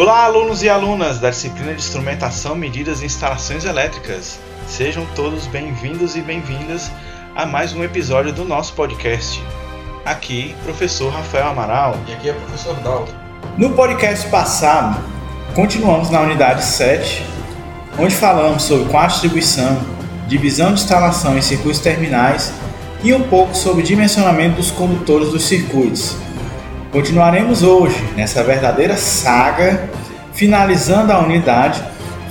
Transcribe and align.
Olá, 0.00 0.24
alunos 0.24 0.62
e 0.62 0.68
alunas 0.70 1.18
da 1.18 1.28
disciplina 1.28 1.74
de 1.74 1.82
Instrumentação, 1.82 2.54
Medidas 2.54 3.02
e 3.02 3.04
Instalações 3.04 3.66
Elétricas. 3.66 4.40
Sejam 4.66 5.04
todos 5.14 5.46
bem-vindos 5.46 6.16
e 6.16 6.22
bem-vindas 6.22 6.90
a 7.36 7.44
mais 7.44 7.74
um 7.74 7.84
episódio 7.84 8.32
do 8.32 8.42
nosso 8.42 8.72
podcast. 8.72 9.44
Aqui, 10.02 10.56
professor 10.64 11.12
Rafael 11.12 11.48
Amaral. 11.48 11.98
E 12.08 12.14
aqui 12.14 12.30
é 12.30 12.32
o 12.32 12.34
professor 12.36 12.76
Dalton. 12.76 13.12
No 13.58 13.74
podcast 13.74 14.26
passado, 14.30 15.04
continuamos 15.54 16.08
na 16.08 16.22
unidade 16.22 16.64
7, 16.64 17.22
onde 17.98 18.14
falamos 18.14 18.62
sobre 18.62 18.88
qual 18.88 19.06
distribuição, 19.06 19.82
divisão 20.26 20.72
de 20.72 20.80
instalação 20.80 21.36
em 21.36 21.42
circuitos 21.42 21.82
terminais 21.82 22.54
e 23.04 23.12
um 23.12 23.24
pouco 23.24 23.54
sobre 23.54 23.82
dimensionamento 23.82 24.56
dos 24.56 24.70
condutores 24.70 25.28
dos 25.28 25.44
circuitos. 25.44 26.16
Continuaremos 26.92 27.62
hoje 27.62 28.02
nessa 28.16 28.42
verdadeira 28.42 28.96
saga, 28.96 29.88
finalizando 30.32 31.12
a 31.12 31.20
unidade, 31.20 31.80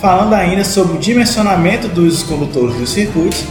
falando 0.02 0.34
ainda 0.34 0.66
sobre 0.66 0.98
o 0.98 1.00
dimensionamento 1.00 1.88
dos 1.88 2.24
condutores 2.24 2.76
dos 2.76 2.90
circuitos, 2.90 3.46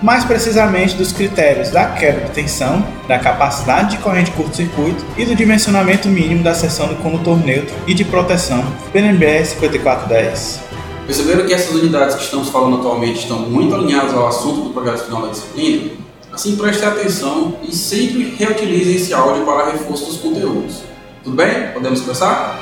mais 0.00 0.24
precisamente 0.24 0.94
dos 0.94 1.12
critérios 1.12 1.70
da 1.70 1.86
queda 1.86 2.26
de 2.26 2.30
tensão, 2.30 2.84
da 3.08 3.18
capacidade 3.18 3.96
de 3.96 4.02
corrente 4.02 4.30
curto-circuito 4.30 5.04
e 5.16 5.24
do 5.24 5.34
dimensionamento 5.34 6.06
mínimo 6.06 6.44
da 6.44 6.54
seção 6.54 6.86
do 6.86 6.94
condutor 6.96 7.44
neutro 7.44 7.74
e 7.88 7.92
de 7.92 8.04
proteção 8.04 8.64
NBR 8.94 9.44
5410. 9.44 10.60
Perceberam 11.06 11.44
que 11.44 11.52
essas 11.52 11.74
unidades 11.74 12.14
que 12.14 12.22
estamos 12.22 12.48
falando 12.50 12.76
atualmente 12.76 13.18
estão 13.18 13.40
muito 13.40 13.74
alinhadas 13.74 14.14
ao 14.14 14.28
assunto 14.28 14.68
do 14.68 14.70
projeto 14.70 15.06
final 15.06 15.22
da 15.22 15.28
disciplina? 15.32 15.90
Assim, 16.32 16.56
preste 16.56 16.82
atenção 16.82 17.58
e 17.62 17.76
sempre 17.76 18.34
reutilize 18.36 18.96
esse 18.96 19.12
áudio 19.12 19.44
para 19.44 19.70
reforço 19.70 20.06
dos 20.06 20.16
conteúdos. 20.16 20.82
Tudo 21.22 21.36
bem? 21.36 21.70
Podemos 21.74 22.00
começar? 22.00 22.58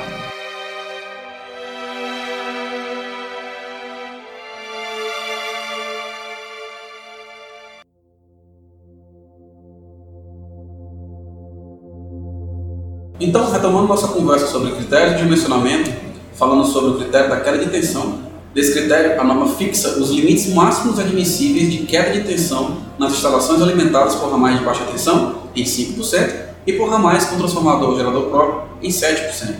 Então, 13.21 13.49
retomando 13.51 13.87
nossa 13.87 14.09
conversa 14.09 14.47
sobre 14.47 14.71
critérios 14.73 15.15
de 15.15 15.23
dimensionamento, 15.23 15.91
falando 16.33 16.65
sobre 16.65 16.91
o 16.91 16.97
critério 16.97 17.29
da 17.29 17.39
queda 17.39 17.57
de 17.57 17.69
tensão, 17.69 18.30
Desse 18.53 18.73
critério, 18.73 19.19
a 19.19 19.23
norma 19.23 19.47
fixa 19.55 19.97
os 19.97 20.09
limites 20.09 20.53
máximos 20.53 20.99
admissíveis 20.99 21.71
de 21.71 21.85
queda 21.85 22.11
de 22.11 22.21
tensão 22.23 22.79
nas 22.99 23.13
instalações 23.13 23.61
alimentadas 23.61 24.15
por 24.15 24.29
ramais 24.29 24.59
de 24.59 24.65
baixa 24.65 24.83
tensão 24.83 25.35
em 25.55 25.63
5% 25.63 26.29
e 26.67 26.73
por 26.73 26.89
ramais 26.89 27.25
com 27.25 27.37
transformador 27.37 27.95
gerador 27.95 28.29
próprio 28.29 28.63
em 28.81 28.89
7%. 28.89 29.55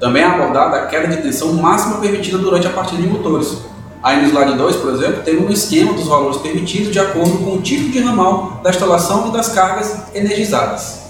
Também 0.00 0.22
é 0.22 0.26
abordada 0.26 0.76
a 0.78 0.86
queda 0.86 1.06
de 1.06 1.22
tensão 1.22 1.52
máxima 1.52 1.98
permitida 1.98 2.36
durante 2.38 2.66
a 2.66 2.70
partida 2.70 3.00
de 3.00 3.06
motores. 3.06 3.56
Aí 4.02 4.20
no 4.20 4.28
slide 4.28 4.58
2, 4.58 4.76
por 4.76 4.92
exemplo, 4.92 5.22
tem 5.22 5.38
um 5.38 5.50
esquema 5.50 5.92
dos 5.92 6.08
valores 6.08 6.38
permitidos 6.38 6.90
de 6.90 6.98
acordo 6.98 7.38
com 7.38 7.54
o 7.54 7.62
tipo 7.62 7.90
de 7.90 8.00
ramal 8.00 8.60
da 8.64 8.70
instalação 8.70 9.28
e 9.28 9.32
das 9.32 9.50
cargas 9.50 9.96
energizadas. 10.12 11.04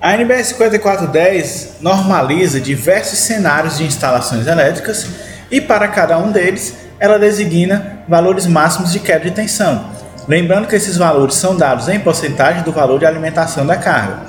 A 0.00 0.14
NBR 0.14 0.42
5410 0.42 1.74
normaliza 1.80 2.60
diversos 2.60 3.20
cenários 3.20 3.78
de 3.78 3.84
instalações 3.84 4.48
elétricas 4.48 5.06
e 5.52 5.60
para 5.60 5.86
cada 5.86 6.18
um 6.18 6.32
deles 6.32 6.74
ela 6.98 7.18
designa 7.18 7.98
valores 8.08 8.46
máximos 8.46 8.90
de 8.90 8.98
queda 8.98 9.24
de 9.24 9.32
tensão. 9.32 9.84
Lembrando 10.26 10.66
que 10.66 10.76
esses 10.76 10.96
valores 10.96 11.34
são 11.34 11.56
dados 11.56 11.88
em 11.88 12.00
porcentagem 12.00 12.62
do 12.62 12.72
valor 12.72 12.98
de 12.98 13.04
alimentação 13.04 13.66
da 13.66 13.76
carga. 13.76 14.20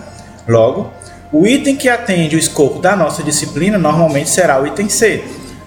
Logo, 0.47 0.91
o 1.31 1.47
item 1.47 1.75
que 1.75 1.87
atende 1.87 2.35
o 2.35 2.39
escopo 2.39 2.79
da 2.79 2.95
nossa 2.95 3.23
disciplina 3.23 3.77
normalmente 3.77 4.29
será 4.29 4.61
o 4.61 4.67
item 4.67 4.89
C, 4.89 5.23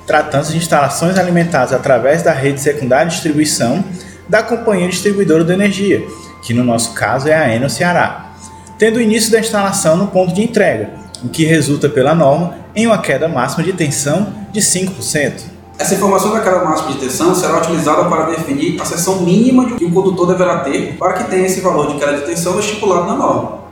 tratando-se 0.07 0.53
de 0.53 0.59
instalações 0.59 1.17
alimentadas 1.17 1.73
através 1.73 2.23
da 2.23 2.33
rede 2.33 2.61
secundária 2.61 3.07
de 3.07 3.15
distribuição 3.15 3.83
da 4.29 4.43
companhia 4.43 4.89
distribuidora 4.89 5.45
de 5.45 5.53
energia, 5.53 6.05
que 6.43 6.53
no 6.53 6.65
nosso 6.65 6.93
caso 6.93 7.29
é 7.29 7.35
a 7.35 7.55
Enel 7.55 7.71
Ceará, 7.71 8.33
tendo 8.79 8.97
o 8.97 9.01
início 9.01 9.31
da 9.31 9.41
instalação 9.41 9.97
no 9.97 10.09
ponto 10.09 10.35
de 10.35 10.43
entrega, 10.43 10.91
o 11.25 11.29
que 11.29 11.45
resulta 11.45 11.89
pela 11.89 12.15
norma 12.15 12.55
em 12.75 12.87
uma 12.87 12.99
queda 12.99 13.29
máxima 13.29 13.65
de 13.65 13.73
tensão 13.73 14.33
de 14.53 14.61
5%. 14.61 15.56
Essa 15.79 15.95
informação 15.95 16.31
da 16.31 16.41
queda 16.41 16.65
máxima 16.65 16.93
de 16.93 16.99
tensão 16.99 17.35
será 17.35 17.59
utilizada 17.59 18.05
para 18.05 18.25
definir 18.31 18.81
a 18.81 18.85
seção 18.85 19.21
mínima 19.21 19.77
que 19.77 19.85
o 19.85 19.93
condutor 19.93 20.27
deverá 20.29 20.61
ter 20.61 20.97
para 20.97 21.13
que 21.13 21.25
tenha 21.25 21.47
esse 21.47 21.61
valor 21.61 21.89
de 21.89 21.99
queda 21.99 22.15
de 22.15 22.25
tensão 22.25 22.59
estipulado 22.59 23.07
na 23.07 23.15
norma. 23.15 23.67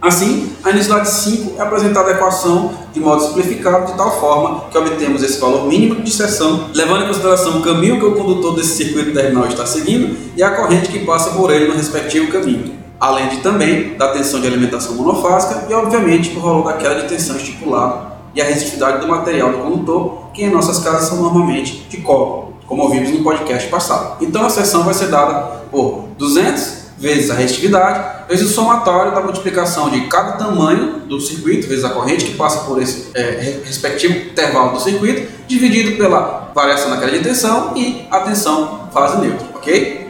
Assim, 0.00 0.52
a 0.62 0.70
slide 0.70 1.08
5 1.08 1.54
é 1.58 1.62
apresentada 1.62 2.10
a 2.10 2.12
equação 2.12 2.72
de 2.92 3.00
modo 3.00 3.22
simplificado 3.22 3.86
de 3.86 3.96
tal 3.96 4.20
forma 4.20 4.64
que 4.70 4.76
obtemos 4.76 5.22
esse 5.22 5.40
valor 5.40 5.66
mínimo 5.66 6.02
de 6.02 6.10
seção, 6.10 6.68
levando 6.74 7.04
em 7.04 7.06
consideração 7.08 7.58
o 7.58 7.62
caminho 7.62 7.98
que 7.98 8.04
o 8.04 8.14
condutor 8.14 8.54
desse 8.54 8.76
circuito 8.76 9.12
terminal 9.12 9.46
está 9.46 9.66
seguindo 9.66 10.16
e 10.36 10.42
a 10.42 10.50
corrente 10.50 10.88
que 10.88 11.04
passa 11.04 11.30
por 11.30 11.50
ele 11.50 11.68
no 11.68 11.74
respectivo 11.74 12.30
caminho 12.30 12.78
além 13.00 13.28
de 13.28 13.36
também 13.38 13.94
da 13.96 14.08
tensão 14.08 14.40
de 14.40 14.46
alimentação 14.46 14.94
monofásica 14.94 15.66
e, 15.68 15.72
obviamente, 15.72 16.36
o 16.36 16.40
valor 16.40 16.64
da 16.64 16.72
queda 16.72 17.02
de 17.02 17.08
tensão 17.08 17.36
estipulado 17.36 18.08
e 18.34 18.40
a 18.40 18.44
resistividade 18.44 19.00
do 19.00 19.08
material 19.08 19.50
do 19.50 19.58
condutor, 19.58 20.27
que 20.38 20.44
em 20.44 20.50
nossas 20.50 20.78
casas 20.78 21.08
são 21.08 21.20
normalmente 21.20 21.84
de 21.90 21.96
cobre, 21.96 22.54
como 22.64 22.84
ouvimos 22.84 23.10
no 23.10 23.24
podcast 23.24 23.68
passado. 23.68 24.24
Então 24.24 24.46
a 24.46 24.50
seção 24.50 24.84
vai 24.84 24.94
ser 24.94 25.08
dada 25.08 25.64
por 25.68 26.10
200 26.16 26.78
vezes 26.96 27.28
a 27.30 27.34
resistividade, 27.34 28.28
vezes 28.28 28.50
o 28.50 28.52
somatório 28.52 29.12
da 29.12 29.20
multiplicação 29.20 29.90
de 29.90 30.02
cada 30.02 30.32
tamanho 30.32 31.00
do 31.00 31.20
circuito, 31.20 31.66
vezes 31.66 31.84
a 31.84 31.90
corrente 31.90 32.24
que 32.24 32.34
passa 32.34 32.60
por 32.60 32.80
esse 32.80 33.10
é, 33.14 33.60
respectivo 33.64 34.30
intervalo 34.30 34.72
do 34.72 34.80
circuito, 34.80 35.28
dividido 35.48 35.96
pela 35.96 36.52
variação 36.54 36.90
da 36.90 36.98
queda 36.98 37.18
de 37.18 37.24
tensão 37.24 37.76
e 37.76 38.06
a 38.08 38.20
tensão 38.20 38.88
fase 38.92 39.20
neutra, 39.20 39.46
ok? 39.56 40.08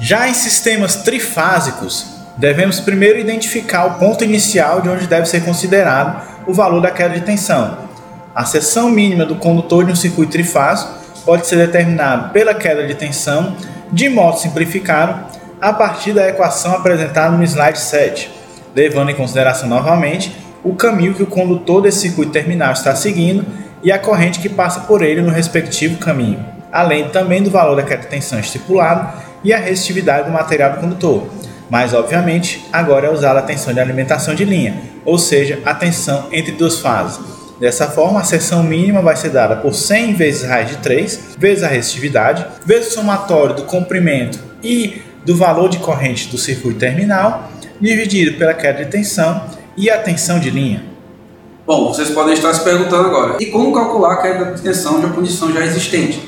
Já 0.00 0.28
em 0.28 0.34
sistemas 0.34 0.96
trifásicos, 0.96 2.06
devemos 2.36 2.78
primeiro 2.80 3.18
identificar 3.18 3.86
o 3.86 3.94
ponto 3.98 4.22
inicial 4.22 4.82
de 4.82 4.88
onde 4.90 5.06
deve 5.06 5.26
ser 5.26 5.44
considerado 5.44 6.22
o 6.46 6.52
valor 6.52 6.80
da 6.80 6.90
queda 6.90 7.14
de 7.14 7.22
tensão. 7.22 7.91
A 8.34 8.44
seção 8.44 8.88
mínima 8.88 9.26
do 9.26 9.36
condutor 9.36 9.84
de 9.84 9.92
um 9.92 9.96
circuito 9.96 10.32
trifásico 10.32 10.90
pode 11.24 11.46
ser 11.46 11.56
determinada 11.56 12.30
pela 12.30 12.54
queda 12.54 12.86
de 12.86 12.94
tensão, 12.94 13.54
de 13.92 14.08
modo 14.08 14.38
simplificado, 14.38 15.26
a 15.60 15.72
partir 15.72 16.12
da 16.12 16.28
equação 16.28 16.74
apresentada 16.74 17.36
no 17.36 17.44
slide 17.44 17.78
7, 17.78 18.30
levando 18.74 19.10
em 19.10 19.14
consideração 19.14 19.68
novamente 19.68 20.34
o 20.64 20.74
caminho 20.74 21.14
que 21.14 21.22
o 21.22 21.26
condutor 21.26 21.82
desse 21.82 22.00
circuito 22.00 22.32
terminal 22.32 22.72
está 22.72 22.94
seguindo 22.94 23.44
e 23.82 23.92
a 23.92 23.98
corrente 23.98 24.40
que 24.40 24.48
passa 24.48 24.80
por 24.80 25.02
ele 25.02 25.20
no 25.20 25.30
respectivo 25.30 25.98
caminho, 25.98 26.44
além 26.72 27.10
também 27.10 27.42
do 27.42 27.50
valor 27.50 27.76
da 27.76 27.82
queda 27.82 28.02
de 28.02 28.08
tensão 28.08 28.40
estipulado 28.40 29.12
e 29.44 29.52
a 29.52 29.58
resistividade 29.58 30.26
do 30.26 30.32
material 30.32 30.72
do 30.72 30.80
condutor 30.80 31.28
mas 31.72 31.94
obviamente 31.94 32.66
agora 32.70 33.06
é 33.06 33.10
usada 33.10 33.38
a 33.38 33.42
tensão 33.42 33.72
de 33.72 33.80
alimentação 33.80 34.34
de 34.34 34.44
linha, 34.44 34.78
ou 35.06 35.18
seja, 35.18 35.58
a 35.64 35.72
tensão 35.72 36.28
entre 36.30 36.52
duas 36.52 36.80
fases. 36.80 37.18
Dessa 37.62 37.86
forma, 37.86 38.18
a 38.18 38.24
seção 38.24 38.64
mínima 38.64 39.00
vai 39.00 39.14
ser 39.14 39.28
dada 39.28 39.54
por 39.54 39.72
100 39.72 40.14
vezes 40.14 40.42
raiz 40.42 40.68
de 40.68 40.78
3, 40.78 41.36
vezes 41.38 41.62
a 41.62 41.68
resistividade, 41.68 42.44
vezes 42.66 42.88
o 42.88 42.94
somatório 42.94 43.54
do 43.54 43.62
comprimento 43.62 44.36
e 44.64 45.00
do 45.24 45.36
valor 45.36 45.68
de 45.68 45.78
corrente 45.78 46.26
do 46.26 46.36
circuito 46.36 46.80
terminal, 46.80 47.52
dividido 47.80 48.36
pela 48.36 48.52
queda 48.52 48.84
de 48.84 48.90
tensão 48.90 49.44
e 49.76 49.88
a 49.88 49.96
tensão 49.98 50.40
de 50.40 50.50
linha. 50.50 50.84
Bom, 51.64 51.86
vocês 51.86 52.10
podem 52.10 52.34
estar 52.34 52.52
se 52.52 52.64
perguntando 52.64 53.06
agora, 53.06 53.36
e 53.38 53.46
como 53.46 53.72
calcular 53.72 54.14
a 54.14 54.16
queda 54.16 54.44
de 54.46 54.60
tensão 54.60 54.98
de 54.98 55.06
uma 55.06 55.14
condição 55.14 55.52
já 55.52 55.64
existente? 55.64 56.20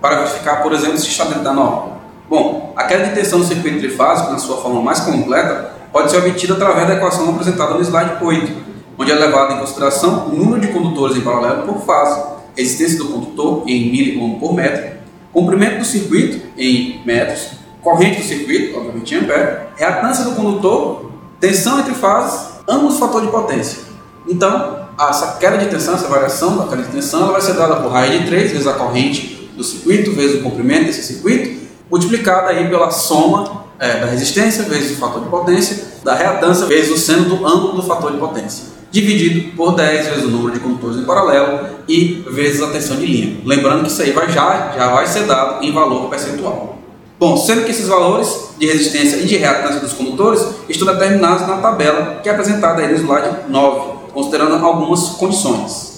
Para 0.00 0.24
verificar, 0.24 0.60
por 0.60 0.72
exemplo, 0.72 0.98
se 0.98 1.06
está 1.06 1.22
dentro 1.22 1.44
da 1.44 1.52
norma. 1.52 1.98
Bom, 2.28 2.72
a 2.74 2.82
queda 2.82 3.04
de 3.04 3.14
tensão 3.14 3.38
do 3.38 3.44
circuito 3.44 3.78
trifásico, 3.78 4.32
na 4.32 4.38
sua 4.38 4.56
forma 4.56 4.82
mais 4.82 4.98
completa, 4.98 5.70
pode 5.92 6.10
ser 6.10 6.16
obtida 6.16 6.54
através 6.54 6.88
da 6.88 6.94
equação 6.94 7.30
apresentada 7.30 7.74
no 7.74 7.80
slide 7.80 8.16
8, 8.20 8.63
onde 8.98 9.10
é 9.10 9.14
levado 9.14 9.54
em 9.54 9.58
consideração 9.58 10.28
o 10.28 10.36
número 10.36 10.60
de 10.60 10.68
condutores 10.68 11.16
em 11.16 11.20
paralelo 11.20 11.62
por 11.62 11.80
fase, 11.84 12.22
resistência 12.56 12.98
do 12.98 13.08
condutor 13.08 13.64
em 13.66 13.90
miliohm 13.90 14.38
por 14.38 14.54
metro, 14.54 14.98
comprimento 15.32 15.78
do 15.78 15.84
circuito 15.84 16.46
em 16.56 17.02
metros, 17.04 17.50
corrente 17.82 18.20
do 18.20 18.26
circuito, 18.26 18.78
obviamente 18.78 19.14
em 19.14 19.18
ampere, 19.18 19.66
reatância 19.76 20.24
do 20.24 20.32
condutor, 20.32 21.10
tensão 21.40 21.80
entre 21.80 21.94
fases, 21.94 22.54
ambos 22.68 22.98
fator 22.98 23.20
de 23.20 23.28
potência. 23.28 23.82
Então, 24.26 24.84
essa 24.98 25.36
queda 25.38 25.58
de 25.58 25.66
tensão, 25.66 25.94
essa 25.94 26.08
variação 26.08 26.56
da 26.56 26.64
queda 26.66 26.82
de 26.82 26.88
tensão, 26.88 27.22
ela 27.22 27.32
vai 27.32 27.40
ser 27.40 27.54
dada 27.54 27.76
por 27.76 27.90
raiz 27.90 28.20
de 28.20 28.26
3 28.26 28.52
vezes 28.52 28.66
a 28.66 28.74
corrente 28.74 29.50
do 29.56 29.62
circuito, 29.62 30.12
vezes 30.12 30.40
o 30.40 30.42
comprimento 30.42 30.86
desse 30.86 31.02
circuito, 31.02 31.64
multiplicada 31.90 32.50
aí 32.50 32.68
pela 32.68 32.90
soma 32.90 33.64
é, 33.78 34.00
da 34.00 34.06
resistência 34.06 34.62
vezes 34.64 34.96
o 34.96 35.00
fator 35.00 35.22
de 35.22 35.28
potência, 35.28 35.84
da 36.02 36.14
reatância 36.14 36.66
vezes 36.66 36.90
o 36.90 36.96
seno 36.96 37.24
do 37.24 37.46
ângulo 37.46 37.74
do 37.74 37.82
fator 37.82 38.12
de 38.12 38.18
potência, 38.18 38.73
dividido 38.94 39.56
por 39.56 39.74
10 39.74 40.06
vezes 40.06 40.24
o 40.24 40.28
número 40.28 40.52
de 40.52 40.60
condutores 40.60 40.96
em 40.96 41.02
paralelo 41.04 41.66
e 41.88 42.24
vezes 42.30 42.62
a 42.62 42.68
tensão 42.68 42.96
de 42.96 43.04
linha. 43.04 43.40
Lembrando 43.44 43.82
que 43.82 43.88
isso 43.90 44.00
aí 44.00 44.12
vai 44.12 44.30
já, 44.30 44.72
já 44.72 44.88
vai 44.88 45.04
ser 45.04 45.24
dado 45.24 45.64
em 45.64 45.72
valor 45.72 46.08
percentual. 46.08 46.78
Bom, 47.18 47.36
sendo 47.36 47.64
que 47.64 47.72
esses 47.72 47.88
valores 47.88 48.50
de 48.56 48.66
resistência 48.66 49.16
e 49.16 49.26
de 49.26 49.36
reatância 49.36 49.80
dos 49.80 49.94
condutores 49.94 50.46
estão 50.68 50.86
determinados 50.86 51.44
na 51.44 51.56
tabela 51.56 52.20
que 52.22 52.28
é 52.28 52.32
apresentada 52.32 52.82
aí 52.82 52.88
no 52.88 52.94
slide 52.94 53.36
9, 53.48 53.80
considerando 54.12 54.64
algumas 54.64 55.08
condições. 55.10 55.94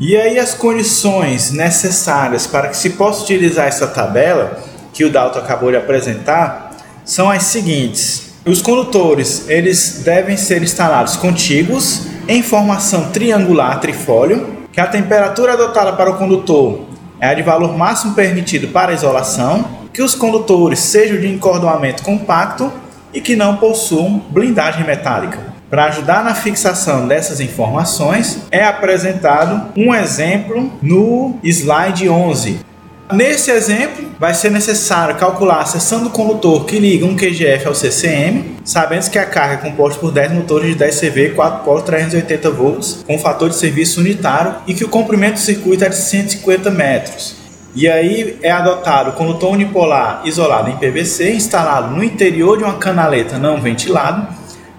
E 0.00 0.16
aí 0.16 0.36
as 0.36 0.52
condições 0.52 1.52
necessárias 1.52 2.44
para 2.44 2.70
que 2.70 2.76
se 2.76 2.90
possa 2.90 3.22
utilizar 3.22 3.68
essa 3.68 3.86
tabela 3.86 4.58
que 4.92 5.04
o 5.04 5.12
Dalton 5.12 5.38
acabou 5.38 5.70
de 5.70 5.76
apresentar 5.76 6.76
são 7.04 7.30
as 7.30 7.44
seguintes. 7.44 8.32
Os 8.44 8.60
condutores, 8.60 9.48
eles 9.48 10.02
devem 10.04 10.36
ser 10.36 10.60
instalados 10.60 11.14
contíguos 11.14 12.10
em 12.28 12.42
formação 12.42 13.10
triangular 13.10 13.80
trifólio, 13.80 14.58
que 14.72 14.80
a 14.80 14.86
temperatura 14.86 15.52
adotada 15.52 15.92
para 15.92 16.10
o 16.10 16.16
condutor 16.16 16.86
é 17.20 17.28
a 17.28 17.34
de 17.34 17.42
valor 17.42 17.76
máximo 17.76 18.14
permitido 18.14 18.68
para 18.68 18.92
isolação, 18.92 19.64
que 19.92 20.02
os 20.02 20.14
condutores 20.14 20.78
sejam 20.78 21.20
de 21.20 21.28
encordoamento 21.28 22.02
compacto 22.02 22.72
e 23.12 23.20
que 23.20 23.36
não 23.36 23.56
possuam 23.56 24.22
blindagem 24.30 24.86
metálica. 24.86 25.52
Para 25.68 25.84
ajudar 25.84 26.24
na 26.24 26.34
fixação 26.34 27.06
dessas 27.06 27.40
informações, 27.40 28.42
é 28.50 28.64
apresentado 28.64 29.68
um 29.76 29.94
exemplo 29.94 30.70
no 30.82 31.38
slide 31.42 32.08
11, 32.08 32.60
Nesse 33.12 33.50
exemplo, 33.50 34.06
vai 34.18 34.32
ser 34.32 34.50
necessário 34.50 35.16
calcular 35.16 35.60
a 35.60 35.66
seção 35.66 36.02
do 36.02 36.08
condutor 36.08 36.64
que 36.64 36.78
liga 36.78 37.04
um 37.04 37.14
QGF 37.14 37.66
ao 37.66 37.74
CCM, 37.74 38.56
sabendo 38.64 39.10
que 39.10 39.18
a 39.18 39.26
carga 39.26 39.54
é 39.54 39.70
composta 39.70 40.00
por 40.00 40.10
10 40.10 40.32
motores 40.32 40.70
de 40.70 40.76
10 40.76 41.00
CV 41.00 41.30
4 41.30 41.62
polos 41.62 41.82
380 41.82 42.50
volts, 42.50 43.04
com 43.06 43.18
fator 43.18 43.50
de 43.50 43.56
serviço 43.56 44.00
unitário 44.00 44.54
e 44.66 44.72
que 44.72 44.84
o 44.84 44.88
comprimento 44.88 45.34
do 45.34 45.40
circuito 45.40 45.84
é 45.84 45.90
de 45.90 45.96
150 45.96 46.70
metros. 46.70 47.36
E 47.74 47.86
aí 47.86 48.38
é 48.42 48.50
adotado 48.50 49.10
o 49.10 49.12
condutor 49.12 49.52
unipolar 49.52 50.22
isolado 50.24 50.70
em 50.70 50.76
PVC, 50.76 51.34
instalado 51.34 51.94
no 51.94 52.02
interior 52.02 52.56
de 52.56 52.64
uma 52.64 52.78
canaleta 52.78 53.38
não 53.38 53.60
ventilada, 53.60 54.28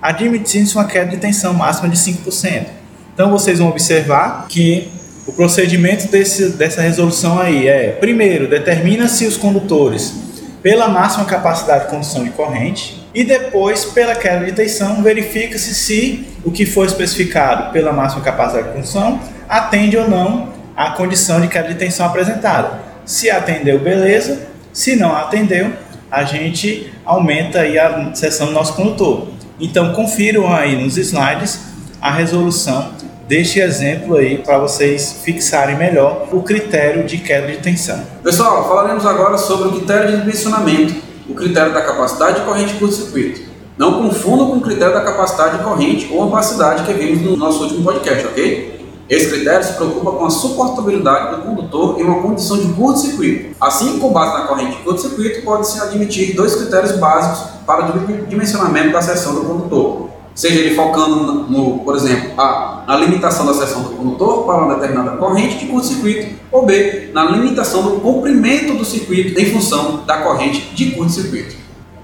admitindo-se 0.01 0.75
uma 0.75 0.85
queda 0.85 1.11
de 1.11 1.17
tensão 1.17 1.53
máxima 1.53 1.87
de 1.87 1.97
5%. 1.97 2.65
Então 3.13 3.29
vocês 3.29 3.59
vão 3.59 3.69
observar 3.69 4.45
que 4.49 4.91
o 5.25 5.31
procedimento 5.31 6.07
desse, 6.07 6.49
dessa 6.49 6.81
resolução 6.81 7.39
aí 7.39 7.67
é, 7.67 7.91
primeiro, 7.91 8.47
determina-se 8.47 9.25
os 9.25 9.37
condutores 9.37 10.13
pela 10.61 10.87
máxima 10.87 11.25
capacidade 11.25 11.85
de 11.85 11.89
condução 11.89 12.23
de 12.23 12.29
corrente 12.31 13.03
e 13.13 13.23
depois, 13.23 13.85
pela 13.85 14.15
queda 14.15 14.45
de 14.45 14.53
tensão, 14.53 15.03
verifica-se 15.03 15.73
se 15.75 16.27
o 16.43 16.51
que 16.51 16.65
foi 16.65 16.87
especificado 16.87 17.71
pela 17.71 17.93
máxima 17.93 18.21
capacidade 18.21 18.67
de 18.67 18.73
condução 18.73 19.19
atende 19.47 19.95
ou 19.95 20.09
não 20.09 20.49
à 20.75 20.91
condição 20.91 21.39
de 21.39 21.47
queda 21.47 21.67
de 21.69 21.75
tensão 21.75 22.05
apresentada. 22.05 22.79
Se 23.05 23.29
atendeu, 23.29 23.79
beleza. 23.79 24.47
Se 24.71 24.95
não 24.95 25.15
atendeu, 25.15 25.71
a 26.09 26.23
gente 26.23 26.91
aumenta 27.05 27.59
aí 27.59 27.77
a 27.77 28.11
seção 28.15 28.47
do 28.47 28.53
nosso 28.53 28.73
condutor. 28.73 29.27
Então, 29.59 29.93
confiram 29.93 30.51
aí 30.51 30.75
nos 30.75 30.97
slides 30.97 31.59
a 32.01 32.11
resolução 32.11 32.93
deste 33.27 33.59
exemplo 33.59 34.15
aí 34.15 34.37
para 34.37 34.57
vocês 34.59 35.21
fixarem 35.23 35.77
melhor 35.77 36.27
o 36.31 36.41
critério 36.41 37.05
de 37.05 37.17
queda 37.17 37.47
de 37.47 37.57
tensão. 37.57 38.01
Pessoal, 38.23 38.67
falaremos 38.67 39.05
agora 39.05 39.37
sobre 39.37 39.69
o 39.69 39.71
critério 39.71 40.11
de 40.11 40.17
dimensionamento, 40.21 40.95
o 41.29 41.33
critério 41.33 41.73
da 41.73 41.81
capacidade 41.81 42.39
de 42.39 42.45
corrente 42.45 42.73
curto-circuito. 42.75 43.53
Não 43.77 44.03
confundam 44.03 44.51
com 44.51 44.57
o 44.57 44.61
critério 44.61 44.93
da 44.93 45.01
capacidade 45.01 45.57
de 45.57 45.63
corrente 45.63 46.09
ou 46.11 46.27
opacidade 46.27 46.83
que 46.83 46.93
vimos 46.93 47.21
no 47.21 47.35
nosso 47.35 47.63
último 47.63 47.83
podcast, 47.83 48.27
ok? 48.27 48.73
Esse 49.09 49.29
critério 49.29 49.65
se 49.65 49.73
preocupa 49.73 50.11
com 50.11 50.25
a 50.25 50.29
suportabilidade 50.29 51.35
do 51.35 51.41
condutor 51.43 51.99
em 51.99 52.03
uma 52.03 52.21
condição 52.21 52.57
de 52.57 52.71
curto-circuito. 52.73 53.55
Assim, 53.59 53.99
com 53.99 54.11
base 54.11 54.33
na 54.33 54.47
corrente 54.47 54.77
de 54.77 54.83
curto-circuito, 54.83 55.41
pode-se 55.43 55.81
admitir 55.81 56.35
dois 56.35 56.55
critérios 56.55 56.93
básicos 56.93 57.51
para 57.65 57.85
o 57.85 58.27
dimensionamento 58.27 58.91
da 58.91 59.01
seção 59.01 59.35
do 59.35 59.41
condutor 59.41 60.02
seja 60.35 60.59
ele 60.59 60.75
focando, 60.75 61.45
no, 61.49 61.79
por 61.79 61.95
exemplo, 61.95 62.39
A, 62.39 62.83
na 62.87 62.95
limitação 62.97 63.45
da 63.45 63.53
seção 63.53 63.83
do 63.83 63.89
condutor 63.91 64.45
para 64.45 64.63
uma 64.63 64.75
determinada 64.75 65.17
corrente 65.17 65.59
de 65.59 65.65
curto-circuito, 65.67 66.35
ou 66.51 66.65
B, 66.65 67.09
na 67.13 67.23
limitação 67.25 67.83
do 67.83 67.99
comprimento 67.99 68.73
do 68.73 68.83
circuito 68.83 69.39
em 69.39 69.45
função 69.51 70.03
da 70.05 70.17
corrente 70.23 70.73
de 70.73 70.91
curto-circuito. 70.91 71.55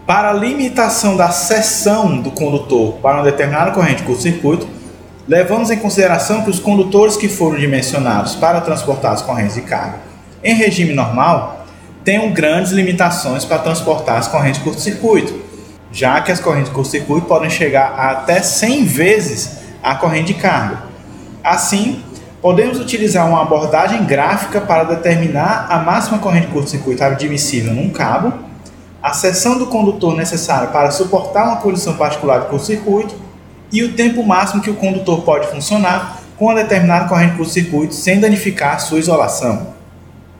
Para 0.05 0.31
a 0.31 0.33
limitação 0.33 1.15
da 1.15 1.29
seção 1.29 2.21
do 2.21 2.31
condutor 2.31 2.93
para 2.93 3.17
uma 3.17 3.23
determinada 3.23 3.71
corrente 3.71 3.97
de 3.97 4.03
curto-circuito, 4.03 4.67
levamos 5.27 5.69
em 5.69 5.77
consideração 5.77 6.41
que 6.41 6.49
os 6.49 6.59
condutores 6.59 7.15
que 7.15 7.27
foram 7.27 7.59
dimensionados 7.59 8.35
para 8.35 8.61
transportar 8.61 9.13
as 9.13 9.21
correntes 9.21 9.55
de 9.55 9.61
carga 9.61 10.09
em 10.43 10.55
regime 10.55 10.93
normal 10.93 11.65
tenham 12.03 12.31
grandes 12.31 12.71
limitações 12.71 13.43
para 13.43 13.59
transportar 13.59 14.17
as 14.17 14.27
correntes 14.27 14.59
de 14.59 14.63
curto-circuito 14.63 15.48
já 15.91 16.21
que 16.21 16.31
as 16.31 16.39
correntes 16.39 16.71
curto-circuito 16.71 17.27
podem 17.27 17.49
chegar 17.49 17.93
a 17.97 18.11
até 18.11 18.41
100 18.41 18.85
vezes 18.85 19.59
a 19.81 19.95
corrente 19.95 20.33
de 20.33 20.39
carga. 20.39 20.83
Assim, 21.43 22.03
podemos 22.41 22.79
utilizar 22.79 23.27
uma 23.27 23.41
abordagem 23.41 24.05
gráfica 24.05 24.61
para 24.61 24.83
determinar 24.83 25.67
a 25.69 25.79
máxima 25.79 26.19
corrente 26.19 26.47
curto-circuito 26.47 27.03
admissível 27.03 27.73
num 27.73 27.89
cabo, 27.89 28.33
a 29.01 29.13
seção 29.13 29.57
do 29.57 29.67
condutor 29.67 30.15
necessária 30.15 30.67
para 30.67 30.91
suportar 30.91 31.45
uma 31.45 31.57
condição 31.57 31.95
particular 31.95 32.41
de 32.41 32.47
curto-circuito 32.47 33.15
e 33.71 33.83
o 33.83 33.93
tempo 33.93 34.23
máximo 34.23 34.61
que 34.61 34.69
o 34.69 34.75
condutor 34.75 35.21
pode 35.21 35.47
funcionar 35.47 36.19
com 36.37 36.45
uma 36.45 36.55
determinada 36.55 37.07
corrente 37.07 37.35
curto-circuito 37.35 37.93
sem 37.93 38.19
danificar 38.19 38.79
sua 38.79 38.99
isolação. 38.99 39.78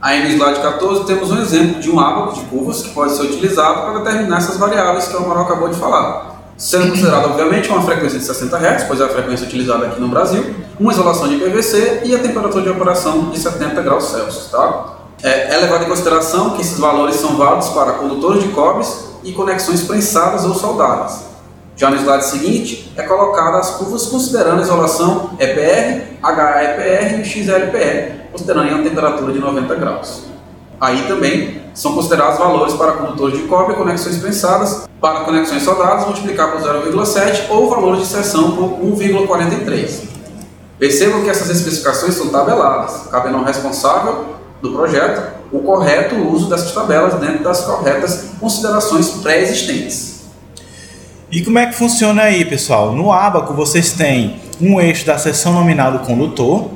Aí 0.01 0.23
no 0.23 0.29
slide 0.29 0.61
14 0.61 1.03
temos 1.03 1.29
um 1.29 1.41
exemplo 1.41 1.81
de 1.81 1.91
um 1.91 1.99
ábaco 1.99 2.33
de 2.35 2.41
curvas 2.45 2.81
que 2.81 2.89
pode 2.91 3.15
ser 3.15 3.23
utilizado 3.23 3.81
para 3.81 3.99
determinar 3.99 4.37
essas 4.37 4.55
variáveis 4.55 5.07
que 5.07 5.15
o 5.15 5.19
Amaral 5.19 5.43
acabou 5.43 5.67
de 5.67 5.77
falar. 5.77 6.39
Sendo 6.57 6.89
considerada, 6.89 7.27
obviamente, 7.27 7.69
uma 7.69 7.81
frequência 7.81 8.17
de 8.17 8.25
60 8.25 8.57
Hz, 8.57 8.83
pois 8.85 8.99
é 9.01 9.03
a 9.03 9.09
frequência 9.09 9.45
utilizada 9.45 9.87
aqui 9.87 9.99
no 9.99 10.07
Brasil, 10.07 10.55
uma 10.79 10.91
isolação 10.91 11.27
de 11.27 11.37
PVC 11.37 12.01
e 12.05 12.15
a 12.15 12.19
temperatura 12.19 12.63
de 12.63 12.69
operação 12.69 13.29
de 13.29 13.39
70 13.39 13.81
graus 13.81 14.05
Celsius. 14.05 14.47
Tá? 14.51 14.95
É, 15.21 15.55
é 15.55 15.57
levado 15.57 15.83
em 15.83 15.87
consideração 15.87 16.51
que 16.51 16.61
esses 16.61 16.79
valores 16.79 17.15
são 17.15 17.35
válidos 17.35 17.69
para 17.69 17.93
condutores 17.93 18.43
de 18.43 18.49
cobres 18.49 19.05
e 19.23 19.33
conexões 19.33 19.83
prensadas 19.83 20.45
ou 20.45 20.53
soldadas. 20.53 21.27
Já 21.75 21.89
no 21.89 21.97
slide 21.97 22.25
seguinte, 22.25 22.93
é 22.97 23.03
colocada 23.03 23.57
as 23.57 23.71
curvas 23.71 24.05
considerando 24.07 24.59
a 24.59 24.61
isolação 24.61 25.31
EPR, 25.39 26.17
HEPR 26.21 27.21
e 27.21 27.25
XLPR, 27.25 28.18
considerando 28.31 28.75
a 28.75 28.83
temperatura 28.83 29.33
de 29.33 29.39
90 29.39 29.75
graus. 29.75 30.23
Aí 30.79 31.03
também 31.07 31.61
são 31.73 31.93
considerados 31.93 32.39
valores 32.39 32.73
para 32.73 32.93
condutores 32.93 33.37
de 33.37 33.43
cobre 33.45 33.75
conexões 33.75 34.17
pensadas, 34.17 34.87
para 34.99 35.21
conexões 35.21 35.63
soldadas 35.63 36.05
multiplicar 36.05 36.51
por 36.51 36.61
0,7 36.61 37.49
ou 37.49 37.69
valores 37.69 38.01
de 38.01 38.07
seção 38.07 38.51
por 38.51 38.79
1,43. 38.79 40.03
Percebam 40.77 41.23
que 41.23 41.29
essas 41.29 41.49
especificações 41.49 42.15
são 42.15 42.29
tabeladas, 42.29 43.07
cabendo 43.11 43.37
ao 43.37 43.43
responsável 43.43 44.25
do 44.61 44.71
projeto 44.71 45.39
o 45.51 45.59
correto 45.59 46.15
uso 46.15 46.49
dessas 46.49 46.71
tabelas 46.71 47.15
dentro 47.15 47.43
das 47.43 47.61
corretas 47.61 48.27
considerações 48.39 49.09
pré-existentes. 49.21 50.19
E 51.31 51.43
como 51.43 51.59
é 51.59 51.67
que 51.67 51.75
funciona 51.75 52.23
aí, 52.23 52.45
pessoal? 52.45 52.93
No 52.93 53.11
Abaco 53.11 53.53
vocês 53.53 53.91
têm 53.93 54.39
um 54.59 54.79
eixo 54.79 55.05
da 55.05 55.17
seção 55.17 55.53
nominal 55.53 55.91
do 55.91 55.99
condutor, 55.99 56.69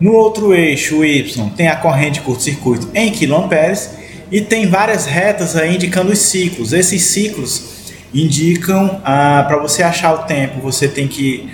no 0.00 0.12
outro 0.12 0.54
eixo, 0.54 0.98
o 0.98 1.04
Y, 1.04 1.50
tem 1.56 1.68
a 1.68 1.76
corrente 1.76 2.14
de 2.14 2.20
curto-circuito 2.20 2.88
em 2.94 3.12
quilomperes 3.12 3.90
e 4.30 4.40
tem 4.40 4.68
várias 4.68 5.06
retas 5.06 5.56
aí 5.56 5.76
indicando 5.76 6.12
os 6.12 6.18
ciclos. 6.18 6.72
Esses 6.72 7.02
ciclos 7.02 7.92
indicam, 8.12 9.00
ah, 9.04 9.44
para 9.46 9.56
você 9.58 9.82
achar 9.82 10.12
o 10.14 10.18
tempo, 10.24 10.60
você 10.60 10.88
tem 10.88 11.06
que 11.06 11.48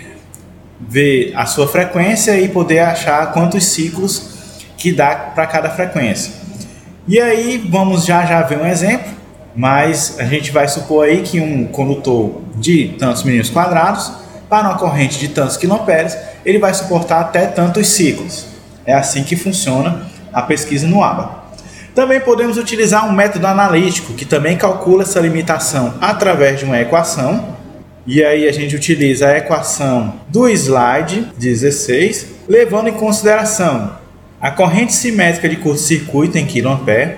ver 0.80 1.32
a 1.36 1.44
sua 1.44 1.68
frequência 1.68 2.38
e 2.40 2.48
poder 2.48 2.80
achar 2.80 3.32
quantos 3.32 3.64
ciclos 3.64 4.30
que 4.76 4.92
dá 4.92 5.14
para 5.14 5.46
cada 5.46 5.70
frequência. 5.70 6.32
E 7.06 7.20
aí 7.20 7.62
vamos 7.68 8.06
já 8.06 8.24
já 8.24 8.40
ver 8.42 8.58
um 8.58 8.66
exemplo, 8.66 9.12
mas 9.54 10.18
a 10.18 10.24
gente 10.24 10.50
vai 10.50 10.66
supor 10.68 11.06
aí 11.06 11.22
que 11.22 11.40
um 11.40 11.66
condutor 11.66 12.40
de 12.56 12.94
tantos 12.98 13.22
milímetros 13.22 13.52
quadrados 13.52 14.12
para 14.48 14.68
uma 14.68 14.78
corrente 14.78 15.18
de 15.18 15.28
tantos 15.28 15.56
quilomperes 15.56 16.16
ele 16.44 16.58
vai 16.58 16.72
suportar 16.74 17.20
até 17.20 17.46
tantos 17.46 17.88
ciclos. 17.88 18.46
É 18.86 18.94
assim 18.94 19.22
que 19.22 19.36
funciona 19.36 20.06
a 20.32 20.42
pesquisa 20.42 20.86
no 20.86 21.02
ABA. 21.02 21.40
Também 21.94 22.20
podemos 22.20 22.56
utilizar 22.56 23.08
um 23.08 23.12
método 23.12 23.46
analítico 23.46 24.14
que 24.14 24.24
também 24.24 24.56
calcula 24.56 25.02
essa 25.02 25.20
limitação 25.20 25.94
através 26.00 26.58
de 26.58 26.64
uma 26.64 26.80
equação. 26.80 27.56
E 28.06 28.24
aí 28.24 28.48
a 28.48 28.52
gente 28.52 28.74
utiliza 28.74 29.28
a 29.28 29.38
equação 29.38 30.14
do 30.28 30.48
slide 30.48 31.26
16, 31.36 32.26
levando 32.48 32.88
em 32.88 32.92
consideração 32.92 33.98
a 34.40 34.50
corrente 34.50 34.94
simétrica 34.94 35.48
de 35.48 35.56
curto-circuito 35.56 36.38
em 36.38 36.46
kA, 36.46 37.16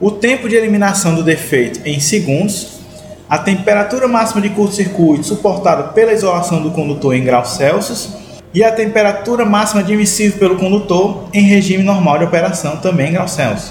o 0.00 0.10
tempo 0.10 0.48
de 0.48 0.54
eliminação 0.54 1.14
do 1.14 1.22
defeito 1.22 1.80
em 1.84 2.00
segundos, 2.00 2.80
a 3.28 3.38
temperatura 3.38 4.08
máxima 4.08 4.40
de 4.40 4.50
curto-circuito 4.50 5.24
suportada 5.24 5.84
pela 5.88 6.12
isolação 6.12 6.62
do 6.62 6.70
condutor 6.70 7.14
em 7.14 7.24
graus 7.24 7.56
Celsius 7.56 8.25
e 8.56 8.64
a 8.64 8.72
temperatura 8.72 9.44
máxima 9.44 9.82
admissível 9.82 10.38
pelo 10.38 10.56
condutor 10.56 11.28
em 11.34 11.42
regime 11.42 11.82
normal 11.82 12.16
de 12.16 12.24
operação, 12.24 12.78
também 12.78 13.10
em 13.10 13.12
graus 13.12 13.32
Celsius. 13.32 13.70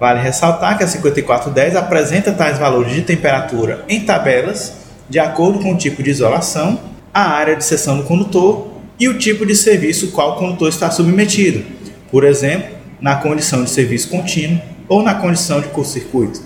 Vale 0.00 0.18
ressaltar 0.18 0.78
que 0.78 0.82
a 0.82 0.86
5410 0.86 1.76
apresenta 1.76 2.32
tais 2.32 2.56
valores 2.56 2.94
de 2.94 3.02
temperatura 3.02 3.84
em 3.86 4.00
tabelas, 4.00 4.72
de 5.10 5.18
acordo 5.18 5.58
com 5.58 5.74
o 5.74 5.76
tipo 5.76 6.02
de 6.02 6.08
isolação, 6.08 6.80
a 7.12 7.20
área 7.20 7.54
de 7.54 7.62
seção 7.62 7.98
do 7.98 8.04
condutor 8.04 8.68
e 8.98 9.10
o 9.10 9.18
tipo 9.18 9.44
de 9.44 9.54
serviço 9.54 10.10
qual 10.10 10.36
o 10.36 10.38
condutor 10.38 10.70
está 10.70 10.90
submetido, 10.90 11.62
por 12.10 12.24
exemplo, 12.24 12.78
na 13.02 13.16
condição 13.16 13.62
de 13.62 13.68
serviço 13.68 14.08
contínuo 14.08 14.58
ou 14.88 15.02
na 15.02 15.16
condição 15.16 15.60
de 15.60 15.68
curto-circuito. 15.68 16.40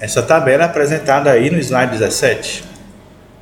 Essa 0.00 0.20
tabela 0.20 0.64
é 0.64 0.66
apresentada 0.66 1.30
aí 1.30 1.48
no 1.48 1.60
slide 1.60 1.92
17. 1.92 2.73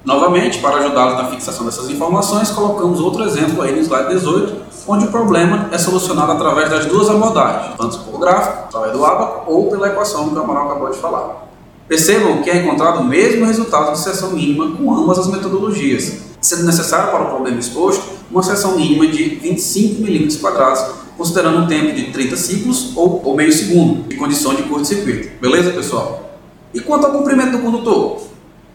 Novamente, 0.05 0.59
para 0.59 0.79
ajudá-los 0.79 1.15
na 1.15 1.29
fixação 1.29 1.65
dessas 1.65 1.89
informações, 1.89 2.51
colocamos 2.51 2.99
outro 2.99 3.23
exemplo 3.23 3.63
aí 3.63 3.73
no 3.73 3.81
slide 3.81 4.09
18, 4.09 4.55
onde 4.89 5.05
o 5.05 5.11
problema 5.13 5.69
é 5.71 5.79
solucionado 5.79 6.33
através 6.33 6.69
das 6.69 6.87
duas 6.87 7.09
abordagens, 7.09 7.77
tanto 7.77 7.99
por 8.01 8.19
gráfico, 8.19 8.65
através 8.65 8.93
do 8.93 9.05
ABA, 9.05 9.45
ou 9.47 9.71
pela 9.71 9.87
equação 9.87 10.29
que 10.29 10.35
o 10.35 10.43
Amaral 10.43 10.71
acabou 10.71 10.91
de 10.91 10.99
falar. 10.99 11.47
Percebam 11.87 12.43
que 12.43 12.51
é 12.51 12.65
encontrado 12.65 13.01
o 13.01 13.05
mesmo 13.05 13.47
resultado 13.47 13.93
de 13.93 14.01
seção 14.01 14.33
mínima 14.33 14.77
com 14.77 14.93
ambas 14.93 15.21
as 15.21 15.29
metodologias, 15.29 16.19
sendo 16.41 16.65
necessário 16.65 17.13
para 17.13 17.23
o 17.23 17.29
problema 17.29 17.61
exposto 17.61 18.03
uma 18.29 18.43
seção 18.43 18.77
mínima 18.77 19.07
de 19.07 19.37
25 19.37 20.03
mm 20.03 20.39
quadrados, 20.41 20.85
considerando 21.17 21.59
um 21.59 21.67
tempo 21.69 21.93
de 21.93 22.11
30 22.11 22.37
ciclos 22.37 22.97
ou, 22.97 23.23
ou 23.25 23.37
meio 23.37 23.53
segundo, 23.53 24.09
de 24.09 24.17
condição 24.17 24.55
de 24.55 24.65
curto-circuito. 24.65 25.39
Beleza, 25.41 25.71
pessoal? 25.71 26.31
E 26.75 26.81
quanto 26.81 27.07
ao 27.07 27.13
comprimento 27.13 27.53
do 27.53 27.59
condutor? 27.59 28.32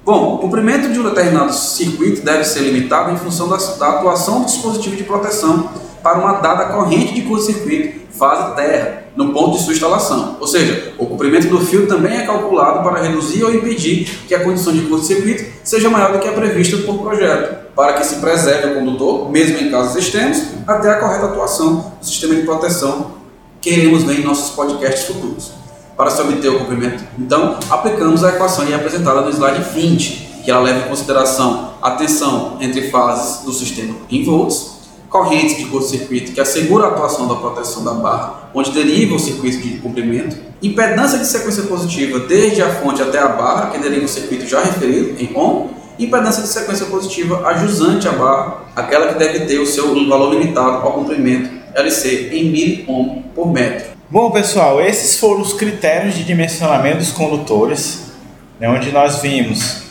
Bom, 0.08 0.36
o 0.36 0.38
comprimento 0.38 0.88
de 0.88 0.98
um 1.02 1.04
determinado 1.04 1.54
circuito 1.54 2.22
deve 2.22 2.46
ser 2.46 2.62
limitado 2.62 3.12
em 3.12 3.18
função 3.18 3.50
da, 3.50 3.58
da 3.58 3.90
atuação 3.90 4.40
do 4.40 4.46
dispositivo 4.46 4.96
de 4.96 5.04
proteção 5.04 5.70
para 6.02 6.18
uma 6.18 6.36
dada 6.36 6.68
corrente 6.68 7.14
de 7.14 7.24
curto-circuito 7.24 8.08
fase 8.12 8.56
terra, 8.56 9.04
no 9.18 9.34
ponto 9.34 9.58
de 9.58 9.66
sua 9.66 9.74
instalação. 9.74 10.38
Ou 10.40 10.48
seja, 10.48 10.94
o 10.98 11.06
comprimento 11.06 11.50
do 11.50 11.60
fio 11.60 11.88
também 11.88 12.20
é 12.20 12.26
calculado 12.26 12.90
para 12.90 13.02
reduzir 13.02 13.44
ou 13.44 13.54
impedir 13.54 14.06
que 14.26 14.34
a 14.34 14.42
condição 14.46 14.72
de 14.72 14.84
curto-circuito 14.84 15.44
seja 15.62 15.90
maior 15.90 16.14
do 16.14 16.20
que 16.20 16.28
a 16.30 16.32
prevista 16.32 16.78
por 16.78 17.00
projeto, 17.00 17.74
para 17.76 17.92
que 17.92 18.06
se 18.06 18.16
preserve 18.22 18.72
o 18.72 18.76
condutor, 18.76 19.30
mesmo 19.30 19.58
em 19.58 19.70
casos 19.70 19.98
extremos, 19.98 20.42
até 20.66 20.90
a 20.90 21.00
correta 21.02 21.26
atuação 21.26 21.96
do 22.00 22.06
sistema 22.06 22.34
de 22.34 22.44
proteção 22.44 23.12
que 23.60 23.72
iremos 23.72 24.04
ver 24.04 24.22
em 24.22 24.24
nossos 24.24 24.56
podcasts 24.56 25.04
futuros. 25.04 25.67
Para 25.98 26.12
se 26.12 26.22
obter 26.22 26.50
o 26.50 26.60
comprimento, 26.60 27.04
então, 27.18 27.58
aplicamos 27.72 28.24
a 28.24 28.30
equação 28.30 28.64
apresentada 28.74 29.22
no 29.22 29.30
slide 29.32 29.64
20, 29.74 30.44
que 30.46 30.52
ela 30.52 30.62
leva 30.62 30.86
em 30.86 30.90
consideração 30.90 31.74
a 31.82 31.92
tensão 31.92 32.58
entre 32.62 32.92
fases 32.92 33.44
do 33.44 33.52
sistema 33.52 33.96
em 34.10 34.24
volts 34.24 34.78
correntes 35.10 35.58
de 35.58 35.66
curto-circuito 35.66 36.34
que 36.34 36.40
assegura 36.40 36.86
a 36.86 36.88
atuação 36.90 37.28
da 37.28 37.36
proteção 37.36 37.84
da 37.84 37.94
barra, 37.94 38.52
onde 38.54 38.72
deriva 38.72 39.16
o 39.16 39.20
circuito 39.20 39.58
de 39.58 39.78
comprimento, 39.80 40.38
impedância 40.62 41.18
de 41.18 41.26
sequência 41.26 41.64
positiva 41.64 42.20
desde 42.20 42.62
a 42.62 42.76
fonte 42.76 43.02
até 43.02 43.18
a 43.20 43.30
barra, 43.30 43.72
que 43.72 43.80
deriva 43.80 44.06
o 44.06 44.10
circuito 44.10 44.46
já 44.46 44.62
referido 44.62 45.16
em 45.20 45.36
ohm, 45.36 45.70
impedância 45.98 46.44
de 46.44 46.50
sequência 46.50 46.86
positiva 46.88 47.48
ajusante 47.48 48.08
à 48.08 48.12
barra, 48.12 48.66
aquela 48.76 49.08
que 49.08 49.18
deve 49.18 49.46
ter 49.46 49.60
o 49.60 49.66
seu 49.66 49.94
valor 50.08 50.34
limitado 50.34 50.78
ao 50.86 50.94
comprimento 50.94 51.50
LC 51.74 52.30
em 52.34 52.52
mil 52.52 53.24
por 53.34 53.52
metro. 53.52 53.87
Bom 54.10 54.32
pessoal, 54.32 54.80
esses 54.80 55.20
foram 55.20 55.42
os 55.42 55.52
critérios 55.52 56.16
de 56.16 56.24
dimensionamento 56.24 57.00
dos 57.00 57.12
condutores, 57.12 58.10
né, 58.58 58.70
onde 58.70 58.90
nós 58.90 59.22
vimos 59.22 59.84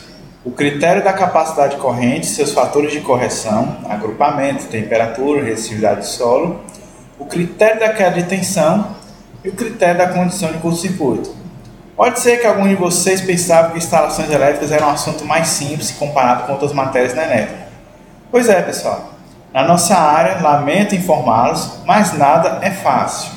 o 0.43 0.49
critério 0.49 1.03
da 1.03 1.13
capacidade 1.13 1.75
corrente, 1.75 2.25
seus 2.25 2.51
fatores 2.51 2.91
de 2.91 3.01
correção, 3.01 3.77
agrupamento, 3.87 4.65
temperatura, 4.69 5.43
resistividade 5.43 5.99
do 5.99 6.05
solo, 6.07 6.61
o 7.19 7.25
critério 7.25 7.79
da 7.79 7.89
queda 7.89 8.19
de 8.19 8.23
tensão 8.23 8.95
e 9.43 9.49
o 9.49 9.53
critério 9.53 9.99
da 9.99 10.07
condição 10.07 10.51
de 10.51 10.57
curto-circuito. 10.57 11.35
Pode 11.95 12.19
ser 12.19 12.37
que 12.37 12.47
algum 12.47 12.67
de 12.67 12.73
vocês 12.73 13.21
pensavam 13.21 13.73
que 13.73 13.77
instalações 13.77 14.31
elétricas 14.31 14.71
era 14.71 14.83
um 14.83 14.89
assunto 14.89 15.25
mais 15.25 15.47
simples 15.47 15.91
comparado 15.91 16.47
com 16.47 16.53
outras 16.53 16.73
matérias 16.73 17.13
na 17.13 17.23
elétrica. 17.23 17.67
Pois 18.31 18.49
é, 18.49 18.63
pessoal. 18.63 19.13
Na 19.53 19.61
nossa 19.61 19.95
área, 19.95 20.41
lamento 20.41 20.95
informá-los, 20.95 21.81
mas 21.85 22.17
nada 22.17 22.57
é 22.63 22.71
fácil. 22.71 23.36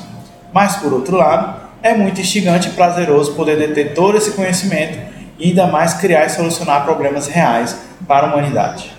Mas, 0.53 0.75
por 0.77 0.93
outro 0.93 1.17
lado, 1.17 1.61
é 1.81 1.93
muito 1.95 2.21
instigante 2.21 2.69
e 2.69 2.71
prazeroso 2.71 3.33
poder 3.33 3.57
deter 3.57 3.93
todo 3.93 4.17
esse 4.17 4.31
conhecimento 4.31 4.97
e 5.39 5.49
ainda 5.49 5.67
mais 5.67 5.95
criar 5.95 6.25
e 6.25 6.29
solucionar 6.29 6.83
problemas 6.83 7.27
reais 7.27 7.75
para 8.07 8.27
a 8.27 8.33
humanidade. 8.33 8.93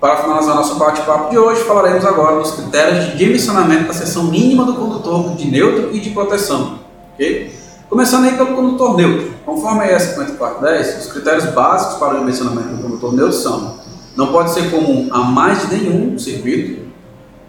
Para 0.00 0.18
finalizar 0.18 0.54
nosso 0.54 0.76
bate-papo 0.76 1.30
de 1.30 1.38
hoje, 1.38 1.62
falaremos 1.64 2.04
agora 2.04 2.36
dos 2.36 2.52
critérios 2.52 3.06
de 3.06 3.16
dimensionamento 3.16 3.84
da 3.84 3.92
seção 3.92 4.24
mínima 4.24 4.64
do 4.64 4.74
condutor 4.74 5.34
de 5.34 5.50
neutro 5.50 5.94
e 5.94 6.00
de 6.00 6.10
proteção. 6.10 6.80
Okay? 7.14 7.52
Começando 7.88 8.24
aí 8.24 8.36
pelo 8.36 8.54
condutor 8.54 8.96
neutro. 8.96 9.34
Conforme 9.44 9.84
a 9.84 9.96
ES 9.96 10.02
5410, 10.02 11.06
os 11.06 11.12
critérios 11.12 11.46
básicos 11.46 11.96
para 11.98 12.14
o 12.14 12.18
dimensionamento 12.18 12.76
do 12.76 12.82
condutor 12.82 13.14
neutro 13.14 13.36
são 13.36 13.86
não 14.16 14.28
pode 14.28 14.50
ser 14.50 14.70
comum 14.70 15.08
a 15.12 15.18
mais 15.18 15.68
de 15.68 15.76
nenhum 15.76 16.18
circuito. 16.18 16.85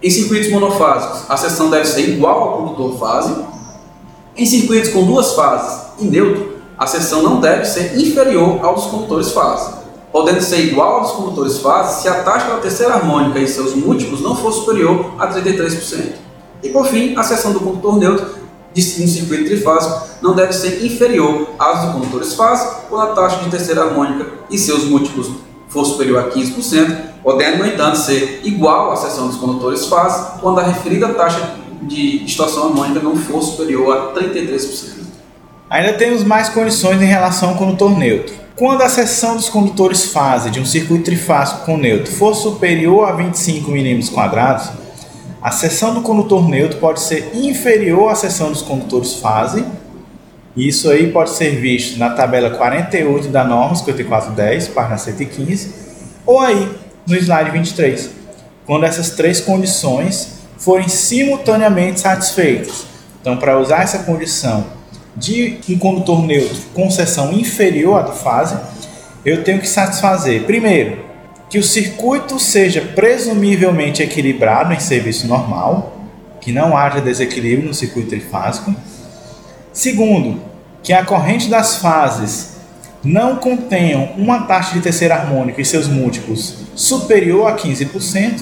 Em 0.01 0.11
circuitos 0.11 0.51
monofásicos, 0.51 1.23
a 1.27 1.35
seção 1.35 1.71
deve 1.71 1.85
ser 1.85 2.07
igual 2.09 2.39
ao 2.39 2.57
condutor 2.57 2.99
fase. 2.99 3.33
Em 4.35 4.45
circuitos 4.45 4.91
com 4.91 5.03
duas 5.05 5.33
fases 5.33 5.87
e 5.99 6.05
neutro, 6.05 6.57
a 6.77 6.85
seção 6.85 7.23
não 7.23 7.39
deve 7.39 7.65
ser 7.65 7.99
inferior 7.99 8.63
ao 8.63 8.75
dos 8.75 8.85
condutores 8.85 9.31
fase, 9.31 9.73
podendo 10.11 10.41
ser 10.41 10.59
igual 10.65 10.99
aos 10.99 11.13
condutores 11.13 11.57
fase 11.57 12.03
se 12.03 12.07
a 12.07 12.21
taxa 12.23 12.47
da 12.47 12.57
terceira 12.57 12.93
harmônica 12.93 13.39
e 13.39 13.47
seus 13.47 13.73
múltiplos 13.73 14.21
não 14.21 14.35
for 14.35 14.51
superior 14.51 15.13
a 15.17 15.27
33%. 15.33 16.13
E 16.61 16.69
por 16.69 16.85
fim, 16.85 17.15
a 17.17 17.23
seção 17.23 17.51
do 17.51 17.59
condutor 17.59 17.97
neutro 17.97 18.37
de 18.73 18.81
um 19.03 19.07
circuito 19.07 19.45
trifásico 19.45 20.07
não 20.21 20.35
deve 20.35 20.53
ser 20.53 20.85
inferior 20.85 21.49
às 21.57 21.81
dos 21.81 21.93
condutores 21.93 22.33
fase 22.35 22.85
quando 22.87 23.11
a 23.11 23.15
taxa 23.15 23.43
de 23.43 23.49
terceira 23.49 23.81
harmônica 23.81 24.27
e 24.51 24.59
seus 24.59 24.83
múltiplos 24.83 25.31
for 25.67 25.83
superior 25.83 26.19
a 26.19 26.29
15%, 26.29 27.16
podendo, 27.27 27.57
no 27.57 27.67
entanto, 27.67 27.97
ser 27.97 28.39
igual 28.45 28.89
à 28.89 28.95
seção 28.95 29.27
dos 29.27 29.35
condutores 29.35 29.85
fase 29.87 30.39
quando 30.39 30.61
a 30.61 30.63
referida 30.63 31.09
taxa 31.09 31.55
de 31.81 32.19
distorção 32.19 32.67
harmônica 32.67 33.01
não 33.01 33.17
for 33.17 33.43
superior 33.43 34.13
a 34.15 34.17
33%. 34.17 34.99
Ainda 35.69 35.91
temos 35.91 36.23
mais 36.23 36.47
condições 36.47 37.01
em 37.01 37.05
relação 37.05 37.49
ao 37.49 37.55
condutor 37.55 37.99
neutro. 37.99 38.33
Quando 38.55 38.81
a 38.81 38.87
seção 38.87 39.35
dos 39.35 39.49
condutores 39.49 40.05
fase 40.05 40.49
de 40.49 40.61
um 40.61 40.65
circuito 40.65 41.03
trifásico 41.03 41.65
com 41.65 41.75
neutro 41.75 42.09
for 42.13 42.33
superior 42.33 43.09
a 43.09 43.11
25 43.11 43.71
mm, 43.71 43.99
a 45.41 45.51
seção 45.51 45.93
do 45.93 46.01
condutor 46.01 46.47
neutro 46.47 46.79
pode 46.79 47.01
ser 47.01 47.31
inferior 47.33 48.09
à 48.09 48.15
seção 48.15 48.53
dos 48.53 48.61
condutores 48.61 49.15
fase. 49.15 49.65
Isso 50.55 50.89
aí 50.89 51.11
pode 51.11 51.31
ser 51.31 51.59
visto 51.59 51.99
na 51.99 52.11
tabela 52.11 52.51
48 52.51 53.27
da 53.27 53.43
norma 53.43 53.75
5410, 53.75 54.69
página 54.69 54.97
115, 54.97 55.73
ou 56.25 56.39
aí 56.39 56.86
no 57.07 57.15
slide 57.15 57.51
23, 57.51 58.09
quando 58.65 58.85
essas 58.85 59.11
três 59.11 59.39
condições 59.39 60.39
forem 60.57 60.89
simultaneamente 60.89 62.01
satisfeitas. 62.01 62.85
Então, 63.21 63.37
para 63.37 63.57
usar 63.57 63.83
essa 63.83 63.99
condição 63.99 64.65
de 65.15 65.59
um 65.69 65.77
condutor 65.77 66.21
neutro 66.23 66.57
com 66.73 66.91
seção 66.91 67.31
inferior 67.31 67.99
à 67.99 68.01
do 68.03 68.11
fase, 68.11 68.57
eu 69.25 69.43
tenho 69.43 69.59
que 69.59 69.67
satisfazer, 69.67 70.43
primeiro, 70.43 71.05
que 71.49 71.57
o 71.57 71.63
circuito 71.63 72.39
seja 72.39 72.81
presumivelmente 72.81 74.03
equilibrado 74.03 74.73
em 74.73 74.79
serviço 74.79 75.27
normal, 75.27 75.97
que 76.41 76.51
não 76.51 76.75
haja 76.75 76.99
desequilíbrio 76.99 77.67
no 77.67 77.73
circuito 77.73 78.09
trifásico. 78.09 78.75
Segundo, 79.71 80.41
que 80.83 80.91
a 80.91 81.05
corrente 81.05 81.49
das 81.49 81.77
fases 81.77 82.56
não 83.03 83.37
contenham 83.37 84.09
uma 84.17 84.43
taxa 84.43 84.73
de 84.73 84.81
terceira 84.81 85.15
harmônica 85.15 85.61
e 85.61 85.65
seus 85.65 85.87
múltiplos 85.87 86.65
superior 86.75 87.47
a 87.47 87.55
15%. 87.55 88.41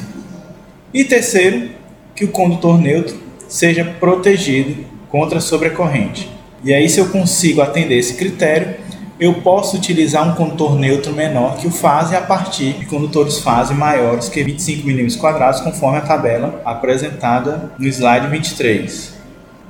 E 0.93 1.03
terceiro, 1.03 1.69
que 2.15 2.25
o 2.25 2.29
condutor 2.29 2.79
neutro 2.79 3.17
seja 3.47 3.83
protegido 3.99 4.85
contra 5.09 5.37
a 5.39 5.41
sobrecorrente. 5.41 6.29
E 6.63 6.73
aí, 6.73 6.89
se 6.89 6.99
eu 6.99 7.09
consigo 7.09 7.61
atender 7.61 7.97
esse 7.97 8.15
critério, 8.15 8.75
eu 9.19 9.35
posso 9.35 9.77
utilizar 9.77 10.27
um 10.27 10.35
condutor 10.35 10.77
neutro 10.77 11.13
menor 11.13 11.57
que 11.57 11.67
o 11.67 11.71
fase 11.71 12.15
a 12.15 12.21
partir 12.21 12.73
de 12.73 12.85
condutores 12.85 13.39
fase 13.39 13.73
maiores 13.73 14.27
que 14.27 14.43
25 14.43 14.87
mm 14.87 15.17
quadrados, 15.17 15.61
conforme 15.61 15.99
a 15.99 16.01
tabela 16.01 16.61
apresentada 16.65 17.71
no 17.77 17.87
slide 17.87 18.27
23. 18.27 19.13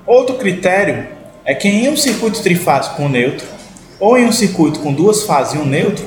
Outro 0.06 0.36
critério 0.38 1.08
é 1.44 1.54
que 1.54 1.68
em 1.68 1.89
um 1.89 1.98
circuito 1.98 2.42
trifásico 2.42 2.96
com 2.96 3.08
neutro, 3.08 3.46
ou 4.05 4.19
em 4.19 4.25
um 4.27 4.31
circuito 4.31 4.81
com 4.81 4.93
duas 4.93 5.24
fases 5.24 5.55
e 5.55 5.57
um 5.57 5.65
neutro, 5.65 6.05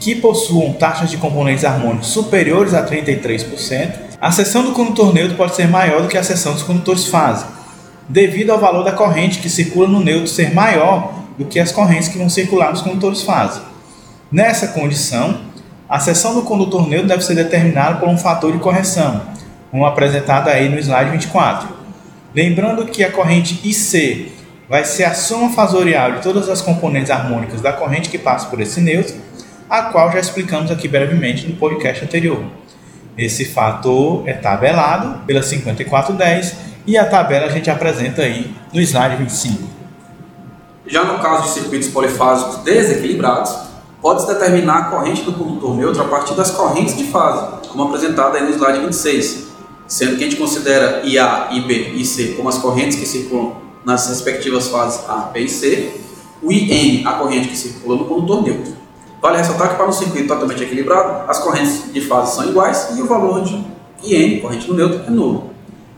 que 0.00 0.16
possuam 0.16 0.72
taxas 0.72 1.08
de 1.08 1.18
componentes 1.18 1.64
harmônicos 1.64 2.08
superiores 2.08 2.74
a 2.74 2.84
33%, 2.84 3.92
a 4.20 4.32
seção 4.32 4.64
do 4.64 4.72
condutor 4.72 5.14
neutro 5.14 5.36
pode 5.36 5.54
ser 5.54 5.68
maior 5.68 6.02
do 6.02 6.08
que 6.08 6.18
a 6.18 6.22
seção 6.24 6.52
dos 6.52 6.64
condutores 6.64 7.06
fase, 7.06 7.46
devido 8.08 8.50
ao 8.50 8.58
valor 8.58 8.82
da 8.82 8.90
corrente 8.90 9.38
que 9.38 9.48
circula 9.48 9.86
no 9.86 10.00
neutro 10.00 10.26
ser 10.26 10.52
maior 10.52 11.14
do 11.38 11.44
que 11.44 11.60
as 11.60 11.70
correntes 11.70 12.08
que 12.08 12.18
vão 12.18 12.28
circular 12.28 12.72
nos 12.72 12.82
condutores 12.82 13.22
fase. 13.22 13.60
Nessa 14.32 14.66
condição, 14.68 15.38
a 15.88 16.00
seção 16.00 16.34
do 16.34 16.42
condutor 16.42 16.88
neutro 16.88 17.06
deve 17.06 17.24
ser 17.24 17.36
determinada 17.36 18.00
por 18.00 18.08
um 18.08 18.18
fator 18.18 18.50
de 18.50 18.58
correção, 18.58 19.22
como 19.70 19.86
apresentado 19.86 20.48
aí 20.48 20.68
no 20.68 20.76
slide 20.80 21.12
24. 21.12 21.68
Lembrando 22.34 22.84
que 22.86 23.04
a 23.04 23.12
corrente 23.12 23.60
IC 23.62 24.37
vai 24.68 24.84
ser 24.84 25.04
a 25.04 25.14
soma 25.14 25.50
fasorial 25.50 26.12
de 26.12 26.22
todas 26.22 26.48
as 26.48 26.60
componentes 26.60 27.10
harmônicas 27.10 27.60
da 27.60 27.72
corrente 27.72 28.10
que 28.10 28.18
passa 28.18 28.48
por 28.48 28.60
esse 28.60 28.80
neutro, 28.80 29.16
a 29.68 29.84
qual 29.84 30.12
já 30.12 30.18
explicamos 30.18 30.70
aqui 30.70 30.86
brevemente 30.86 31.46
no 31.46 31.56
podcast 31.56 32.04
anterior. 32.04 32.42
Esse 33.16 33.46
fator 33.46 34.28
é 34.28 34.34
tabelado 34.34 35.24
pela 35.26 35.42
5410 35.42 36.56
e 36.86 36.96
a 36.96 37.06
tabela 37.06 37.46
a 37.46 37.50
gente 37.50 37.70
apresenta 37.70 38.22
aí 38.22 38.54
no 38.72 38.80
slide 38.80 39.16
25. 39.16 39.68
Já 40.86 41.04
no 41.04 41.18
caso 41.18 41.44
de 41.44 41.50
circuitos 41.50 41.88
polifásicos 41.88 42.58
desequilibrados, 42.58 43.54
pode-se 44.00 44.26
determinar 44.28 44.78
a 44.78 44.84
corrente 44.84 45.22
do 45.22 45.32
condutor 45.32 45.76
neutro 45.76 46.02
a 46.02 46.06
partir 46.06 46.34
das 46.34 46.50
correntes 46.50 46.96
de 46.96 47.04
fase, 47.04 47.68
como 47.68 47.84
apresentada 47.84 48.38
aí 48.38 48.44
no 48.44 48.50
slide 48.50 48.80
26, 48.80 49.48
sendo 49.86 50.16
que 50.16 50.24
a 50.24 50.30
gente 50.30 50.36
considera 50.36 51.02
IA, 51.04 51.48
IB 51.52 51.94
e 51.96 52.04
C 52.04 52.34
como 52.36 52.48
as 52.48 52.58
correntes 52.58 52.98
que 52.98 53.06
circulam 53.06 53.67
nas 53.84 54.08
respectivas 54.08 54.68
fases 54.68 55.00
A, 55.08 55.30
B 55.32 55.40
e 55.40 55.48
C, 55.48 56.00
o 56.42 56.52
IN, 56.52 57.06
a 57.06 57.12
corrente 57.12 57.48
que 57.48 57.56
circula 57.56 57.96
no 57.96 58.04
condutor 58.04 58.42
neutro. 58.42 58.76
Vale 59.20 59.38
ressaltar 59.38 59.70
que 59.70 59.76
para 59.76 59.88
um 59.88 59.92
circuito 59.92 60.28
totalmente 60.28 60.62
equilibrado, 60.62 61.28
as 61.28 61.38
correntes 61.38 61.92
de 61.92 62.00
fase 62.00 62.36
são 62.36 62.48
iguais 62.48 62.90
e 62.96 63.02
o 63.02 63.06
valor 63.06 63.42
de 63.42 63.64
IN, 64.04 64.40
corrente 64.40 64.68
no 64.68 64.76
neutro, 64.76 65.02
é 65.06 65.10
nulo. 65.10 65.50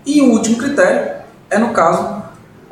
E 0.06 0.22
o 0.22 0.30
último 0.32 0.56
critério 0.56 1.20
é 1.50 1.58
no 1.58 1.70
caso 1.70 2.22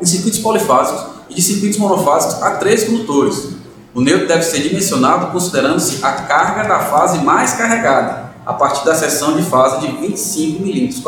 de 0.00 0.08
circuitos 0.08 0.38
polifásicos 0.38 1.04
e 1.28 1.34
de 1.34 1.42
circuitos 1.42 1.78
monofásicos 1.78 2.42
a 2.42 2.52
três 2.52 2.84
condutores. 2.84 3.50
O 3.94 4.00
neutro 4.00 4.26
deve 4.26 4.42
ser 4.42 4.60
dimensionado 4.60 5.32
considerando-se 5.32 6.04
a 6.04 6.12
carga 6.12 6.66
da 6.66 6.80
fase 6.80 7.18
mais 7.18 7.54
carregada, 7.54 8.32
a 8.46 8.54
partir 8.54 8.84
da 8.84 8.94
seção 8.94 9.36
de 9.36 9.42
fase 9.42 9.80
de 9.80 9.92
25 9.92 10.62
mm. 10.62 11.02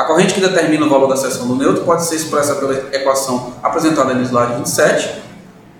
A 0.00 0.04
corrente 0.04 0.32
que 0.32 0.40
determina 0.40 0.86
o 0.86 0.88
valor 0.88 1.08
da 1.08 1.16
seção 1.16 1.46
do 1.46 1.54
neutro 1.54 1.84
pode 1.84 2.06
ser 2.06 2.14
expressa 2.14 2.54
pela 2.54 2.72
equação 2.90 3.52
apresentada 3.62 4.14
no 4.14 4.22
slide 4.22 4.54
27, 4.54 5.20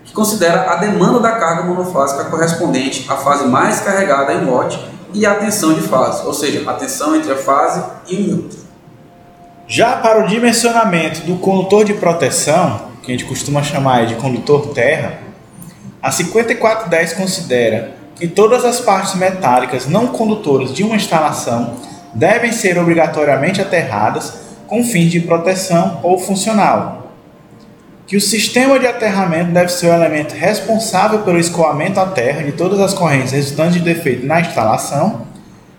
que 0.04 0.12
considera 0.12 0.70
a 0.70 0.76
demanda 0.76 1.20
da 1.20 1.32
carga 1.32 1.62
monofásica 1.62 2.24
correspondente 2.26 3.06
à 3.08 3.16
fase 3.16 3.46
mais 3.46 3.80
carregada 3.80 4.34
em 4.34 4.44
watt 4.44 4.78
e 5.14 5.24
a 5.24 5.36
tensão 5.36 5.72
de 5.72 5.80
fase, 5.80 6.26
ou 6.26 6.34
seja, 6.34 6.70
a 6.70 6.74
tensão 6.74 7.16
entre 7.16 7.32
a 7.32 7.36
fase 7.36 7.82
e 8.08 8.16
o 8.16 8.26
neutro. 8.26 8.58
Já 9.66 9.96
para 9.96 10.22
o 10.22 10.28
dimensionamento 10.28 11.22
do 11.22 11.36
condutor 11.36 11.86
de 11.86 11.94
proteção, 11.94 12.88
que 13.02 13.10
a 13.10 13.16
gente 13.16 13.24
costuma 13.24 13.62
chamar 13.62 14.04
de 14.04 14.16
condutor 14.16 14.74
terra, 14.74 15.18
a 16.02 16.12
5410 16.12 17.14
considera 17.14 17.92
que 18.16 18.28
todas 18.28 18.66
as 18.66 18.80
partes 18.80 19.14
metálicas 19.14 19.86
não 19.86 20.08
condutoras 20.08 20.74
de 20.74 20.82
uma 20.82 20.96
instalação 20.96 21.76
devem 22.14 22.52
ser 22.52 22.78
obrigatoriamente 22.78 23.60
aterradas 23.60 24.32
com 24.66 24.84
fins 24.84 25.10
de 25.10 25.20
proteção 25.20 26.00
ou 26.02 26.18
funcional, 26.18 27.12
que 28.06 28.16
o 28.16 28.20
sistema 28.20 28.78
de 28.78 28.86
aterramento 28.86 29.52
deve 29.52 29.70
ser 29.70 29.86
o 29.86 29.94
elemento 29.94 30.34
responsável 30.34 31.20
pelo 31.20 31.38
escoamento 31.38 32.00
à 32.00 32.06
terra 32.06 32.42
de 32.42 32.52
todas 32.52 32.80
as 32.80 32.92
correntes 32.92 33.32
resultantes 33.32 33.74
de 33.74 33.80
defeito 33.80 34.26
na 34.26 34.40
instalação, 34.40 35.22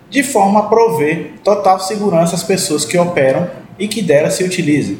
de 0.09 0.23
forma 0.23 0.61
a 0.61 0.63
prover 0.63 1.33
total 1.43 1.79
segurança 1.79 2.35
às 2.35 2.43
pessoas 2.43 2.85
que 2.85 2.97
operam 2.97 3.49
e 3.77 3.87
que 3.87 4.01
dela 4.01 4.29
se 4.29 4.43
utilizem. 4.43 4.99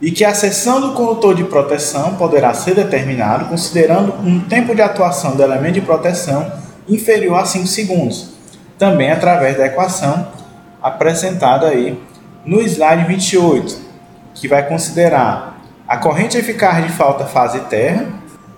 E 0.00 0.12
que 0.12 0.24
a 0.24 0.32
seção 0.32 0.80
do 0.80 0.92
condutor 0.94 1.34
de 1.34 1.44
proteção 1.44 2.14
poderá 2.14 2.54
ser 2.54 2.74
determinado 2.74 3.46
considerando 3.46 4.14
um 4.24 4.40
tempo 4.40 4.74
de 4.74 4.82
atuação 4.82 5.34
do 5.34 5.42
elemento 5.42 5.74
de 5.74 5.80
proteção 5.80 6.52
inferior 6.88 7.38
a 7.38 7.44
5 7.44 7.66
segundos, 7.66 8.30
também 8.78 9.10
através 9.10 9.56
da 9.56 9.66
equação 9.66 10.28
apresentada 10.82 11.68
aí 11.68 12.00
no 12.44 12.60
slide 12.62 13.04
28, 13.04 13.78
que 14.34 14.48
vai 14.48 14.66
considerar 14.66 15.60
a 15.86 15.96
corrente 15.96 16.36
eficaz 16.36 16.86
de 16.86 16.92
falta 16.92 17.24
fase 17.24 17.60
terra, 17.60 18.06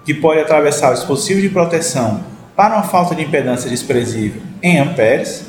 que 0.04 0.14
pode 0.14 0.40
atravessar 0.40 0.90
o 0.90 0.94
dispositivo 0.94 1.40
de 1.40 1.48
proteção 1.48 2.24
para 2.56 2.74
uma 2.74 2.82
falta 2.82 3.14
de 3.14 3.22
impedância 3.22 3.70
desprezível 3.70 4.42
em 4.62 4.78
amperes, 4.78 5.44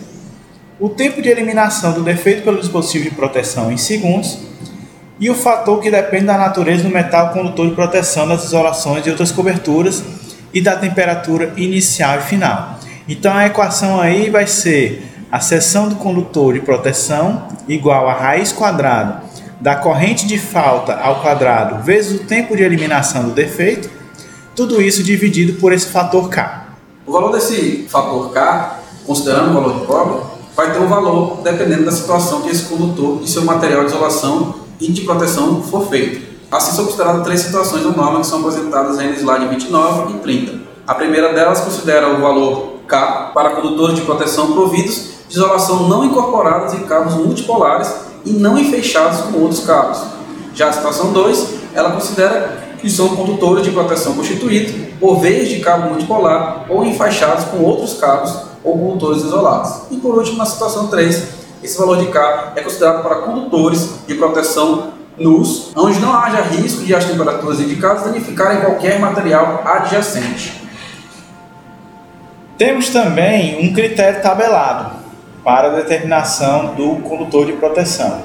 o 0.79 0.89
tempo 0.89 1.21
de 1.21 1.29
eliminação 1.29 1.93
do 1.93 2.03
defeito 2.03 2.43
pelo 2.43 2.59
dispositivo 2.59 3.03
de 3.03 3.11
proteção 3.11 3.71
em 3.71 3.77
segundos 3.77 4.39
e 5.19 5.29
o 5.29 5.35
fator 5.35 5.79
que 5.79 5.91
depende 5.91 6.25
da 6.25 6.37
natureza 6.37 6.83
do 6.83 6.89
metal 6.89 7.29
condutor 7.29 7.69
de 7.69 7.75
proteção 7.75 8.27
das 8.27 8.45
isolações 8.45 9.05
e 9.05 9.09
outras 9.09 9.31
coberturas 9.31 10.03
e 10.51 10.59
da 10.59 10.75
temperatura 10.75 11.53
inicial 11.55 12.17
e 12.17 12.21
final. 12.21 12.79
Então 13.07 13.33
a 13.33 13.45
equação 13.45 14.01
aí 14.01 14.29
vai 14.29 14.47
ser 14.47 15.10
a 15.31 15.39
seção 15.39 15.87
do 15.87 15.95
condutor 15.95 16.53
de 16.53 16.59
proteção 16.59 17.47
igual 17.67 18.09
a 18.09 18.13
raiz 18.13 18.51
quadrada 18.51 19.23
da 19.61 19.75
corrente 19.75 20.27
de 20.27 20.37
falta 20.37 20.93
ao 20.95 21.21
quadrado 21.21 21.83
vezes 21.83 22.19
o 22.19 22.23
tempo 22.25 22.57
de 22.57 22.63
eliminação 22.63 23.25
do 23.25 23.31
defeito, 23.31 23.89
tudo 24.55 24.81
isso 24.81 25.03
dividido 25.03 25.59
por 25.59 25.71
esse 25.71 25.85
fator 25.85 26.27
K. 26.29 26.65
O 27.05 27.11
valor 27.11 27.31
desse 27.31 27.87
fator 27.87 28.31
K, 28.31 28.79
considerando 29.05 29.51
o 29.51 29.53
valor 29.53 29.79
de 29.79 29.85
cobre, 29.85 30.23
vai 30.55 30.73
ter 30.73 30.79
um 30.79 30.87
valor 30.87 31.41
dependendo 31.43 31.85
da 31.85 31.91
situação 31.91 32.41
que 32.41 32.49
esse 32.49 32.63
condutor 32.63 33.21
e 33.23 33.27
seu 33.27 33.45
material 33.45 33.81
de 33.81 33.91
isolação 33.91 34.55
e 34.79 34.91
de 34.91 35.01
proteção 35.01 35.61
for 35.61 35.87
feito. 35.87 36.29
Assim 36.51 36.75
são 36.75 36.85
consideradas 36.85 37.23
três 37.23 37.39
situações 37.39 37.83
da 37.83 37.91
norma 37.91 38.19
que 38.19 38.27
são 38.27 38.39
apresentadas 38.39 38.97
aí 38.97 39.09
no 39.09 39.13
slide 39.13 39.47
29 39.47 40.13
e 40.15 40.19
30. 40.19 40.59
A 40.87 40.95
primeira 40.95 41.33
delas 41.33 41.61
considera 41.61 42.09
o 42.09 42.19
valor 42.19 42.79
K 42.87 43.31
para 43.33 43.51
condutores 43.51 43.95
de 43.95 44.01
proteção 44.01 44.51
providos 44.51 45.10
de 45.31 45.37
isolação 45.37 45.87
não 45.87 46.03
incorporadas 46.03 46.73
em 46.73 46.81
cabos 46.81 47.15
multipolares 47.15 47.89
e 48.25 48.31
não 48.31 48.59
enfeixados 48.59 49.21
com 49.21 49.39
outros 49.39 49.61
cabos. 49.65 50.01
Já 50.53 50.67
a 50.67 50.73
situação 50.73 51.13
2, 51.13 51.47
ela 51.73 51.91
considera 51.91 52.59
que 52.81 52.89
são 52.89 53.15
condutores 53.15 53.63
de 53.63 53.71
proteção 53.71 54.13
constituídos 54.13 54.73
por 54.99 55.21
veias 55.21 55.47
de 55.47 55.59
cabo 55.61 55.89
multipolar 55.89 56.65
ou 56.67 56.83
enfaixados 56.83 57.45
com 57.45 57.59
outros 57.59 57.93
cabos 57.93 58.35
ou 58.61 58.77
condutores 58.77 59.23
isolados. 59.23 59.83
E 59.89 59.97
por 59.97 60.17
último, 60.17 60.37
na 60.37 60.45
situação 60.45 60.87
3, 60.87 61.27
esse 61.63 61.77
valor 61.77 61.97
de 61.99 62.07
K 62.07 62.53
é 62.57 62.61
considerado 62.61 63.01
para 63.01 63.15
condutores 63.21 63.89
de 64.05 64.15
proteção 64.15 64.91
nus, 65.17 65.71
onde 65.77 65.99
não 65.99 66.13
haja 66.13 66.41
risco 66.41 66.83
de 66.83 66.93
as 66.93 67.05
temperaturas 67.05 67.59
indicadas 67.59 68.03
danificarem 68.03 68.61
qualquer 68.61 68.99
material 68.99 69.61
adjacente. 69.63 70.61
Temos 72.57 72.89
também 72.89 73.65
um 73.65 73.73
critério 73.73 74.21
tabelado, 74.21 75.00
para 75.43 75.69
a 75.69 75.75
determinação 75.75 76.75
do 76.75 76.97
condutor 76.97 77.45
de 77.45 77.53
proteção, 77.53 78.21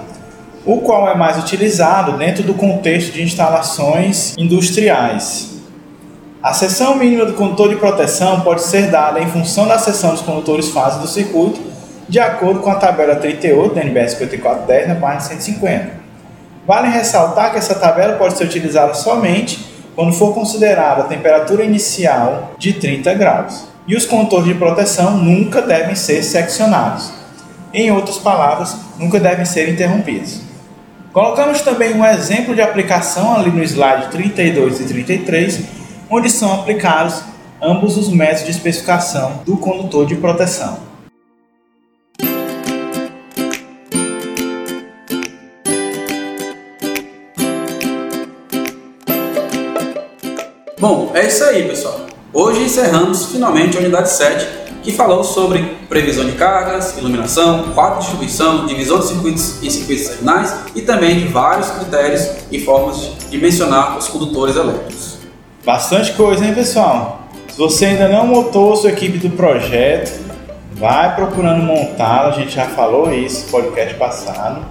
o 0.65 0.79
qual 0.79 1.09
é 1.09 1.15
mais 1.15 1.39
utilizado 1.39 2.13
dentro 2.19 2.43
do 2.43 2.55
contexto 2.55 3.13
de 3.13 3.23
instalações 3.23 4.35
industriais. 4.37 5.57
A 6.43 6.53
seção 6.53 6.97
mínima 6.97 7.25
do 7.25 7.33
condutor 7.33 7.71
de 7.71 7.77
proteção 7.77 8.41
pode 8.41 8.63
ser 8.63 8.91
dada 8.91 9.21
em 9.21 9.29
função 9.29 9.67
da 9.67 9.79
seção 9.79 10.11
dos 10.11 10.21
condutores 10.21 10.69
fase 10.69 11.01
do 11.01 11.09
circuito, 11.09 11.61
de 12.09 12.21
acordo 12.21 12.61
com 12.61 12.71
a 12.71 12.77
tabela 12.77 13.17
38 13.17 13.75
da 13.75 13.81
NBS 13.81 14.15
5410 14.15 14.89
na 14.89 14.95
página 14.97 15.21
150. 15.21 15.91
Vale 16.67 16.89
ressaltar 16.89 17.53
que 17.53 17.59
essa 17.59 17.75
tabela 17.75 18.15
pode 18.15 18.37
ser 18.37 18.45
utilizada 18.45 18.95
somente 18.95 19.65
quando 19.95 20.13
for 20.13 20.35
considerada 20.35 21.03
a 21.03 21.07
temperatura 21.07 21.65
inicial 21.65 22.53
de 22.59 22.75
30 22.75 23.15
graus 23.15 23.76
e 23.87 23.95
os 23.95 24.05
condutores 24.05 24.47
de 24.47 24.55
proteção 24.55 25.17
nunca 25.19 25.63
devem 25.63 25.95
ser 25.95 26.23
seccionados. 26.23 27.13
Em 27.73 27.91
outras 27.91 28.19
palavras, 28.19 28.77
nunca 28.99 29.21
devem 29.21 29.45
ser 29.45 29.69
interrompidos. 29.69 30.41
Colocamos 31.13 31.63
também 31.63 31.95
um 31.95 32.05
exemplo 32.05 32.55
de 32.55 32.61
aplicação 32.61 33.35
ali 33.35 33.51
no 33.51 33.63
slide 33.63 34.09
32 34.11 34.81
e 34.81 34.85
33, 34.85 35.61
onde 36.11 36.29
são 36.29 36.53
aplicados 36.53 37.23
ambos 37.63 37.97
os 37.97 38.09
métodos 38.09 38.45
de 38.45 38.51
especificação 38.51 39.43
do 39.45 39.57
condutor 39.57 40.07
de 40.07 40.17
proteção. 40.17 40.79
Bom, 50.79 51.13
é 51.15 51.27
isso 51.27 51.43
aí, 51.45 51.67
pessoal. 51.67 52.16
Hoje 52.39 52.65
encerramos 52.65 53.33
finalmente 53.33 53.79
a 53.79 53.81
unidade 53.81 54.11
7, 54.11 54.47
que 54.83 54.93
falou 54.93 55.25
sobre 55.25 55.79
previsão 55.89 56.27
de 56.27 56.33
cargas, 56.33 56.95
iluminação, 56.99 57.73
quadro 57.73 57.95
de 57.95 58.01
distribuição, 58.01 58.67
divisão 58.67 58.99
de 58.99 59.07
circuitos 59.07 59.63
em 59.63 59.71
circuitos 59.71 60.09
terminais 60.09 60.55
e 60.75 60.83
também 60.83 61.19
de 61.19 61.29
vários 61.29 61.71
critérios 61.71 62.29
e 62.53 62.61
formas 62.61 63.11
de 63.31 63.39
mencionar 63.39 63.97
os 63.97 64.09
condutores 64.09 64.55
elétricos. 64.55 65.17
Bastante 65.65 66.13
coisa, 66.13 66.45
hein, 66.45 66.55
pessoal? 66.55 67.27
Se 67.49 67.57
você 67.57 67.87
ainda 67.87 68.07
não 68.07 68.27
montou 68.27 68.77
sua 68.77 68.91
equipe 68.91 69.17
do 69.17 69.31
projeto, 69.31 70.21
vai 70.73 71.17
procurando 71.17 71.63
montá-la, 71.63 72.29
a 72.29 72.33
gente 72.33 72.55
já 72.55 72.67
falou 72.67 73.11
isso 73.15 73.47
no 73.47 73.51
podcast 73.51 73.95
passado. 73.95 74.63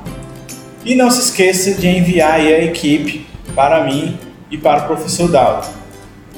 E 0.86 0.94
não 0.94 1.10
se 1.10 1.20
esqueça 1.20 1.74
de 1.74 1.88
enviar 1.88 2.36
a 2.36 2.64
equipe 2.64 3.26
para 3.56 3.84
mim 3.84 4.20
e 4.52 4.58
para 4.60 4.84
o 4.84 4.86
professor 4.86 5.28
Dalton. 5.28 5.85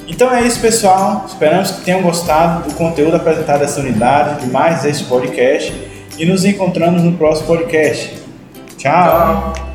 Então 0.08 0.34
é 0.34 0.42
isso, 0.46 0.58
pessoal. 0.60 1.26
Esperamos 1.28 1.70
que 1.70 1.82
tenham 1.82 2.00
gostado 2.00 2.66
do 2.66 2.74
conteúdo 2.74 3.16
apresentado 3.16 3.60
nessa 3.60 3.78
unidade, 3.80 4.40
de 4.40 4.50
mais 4.50 4.84
este 4.84 5.04
podcast. 5.04 5.72
E 6.18 6.24
nos 6.24 6.44
encontramos 6.44 7.02
no 7.02 7.12
próximo 7.12 7.46
podcast. 7.46 8.16
Tchau. 8.76 9.52
Tchau. 9.54 9.67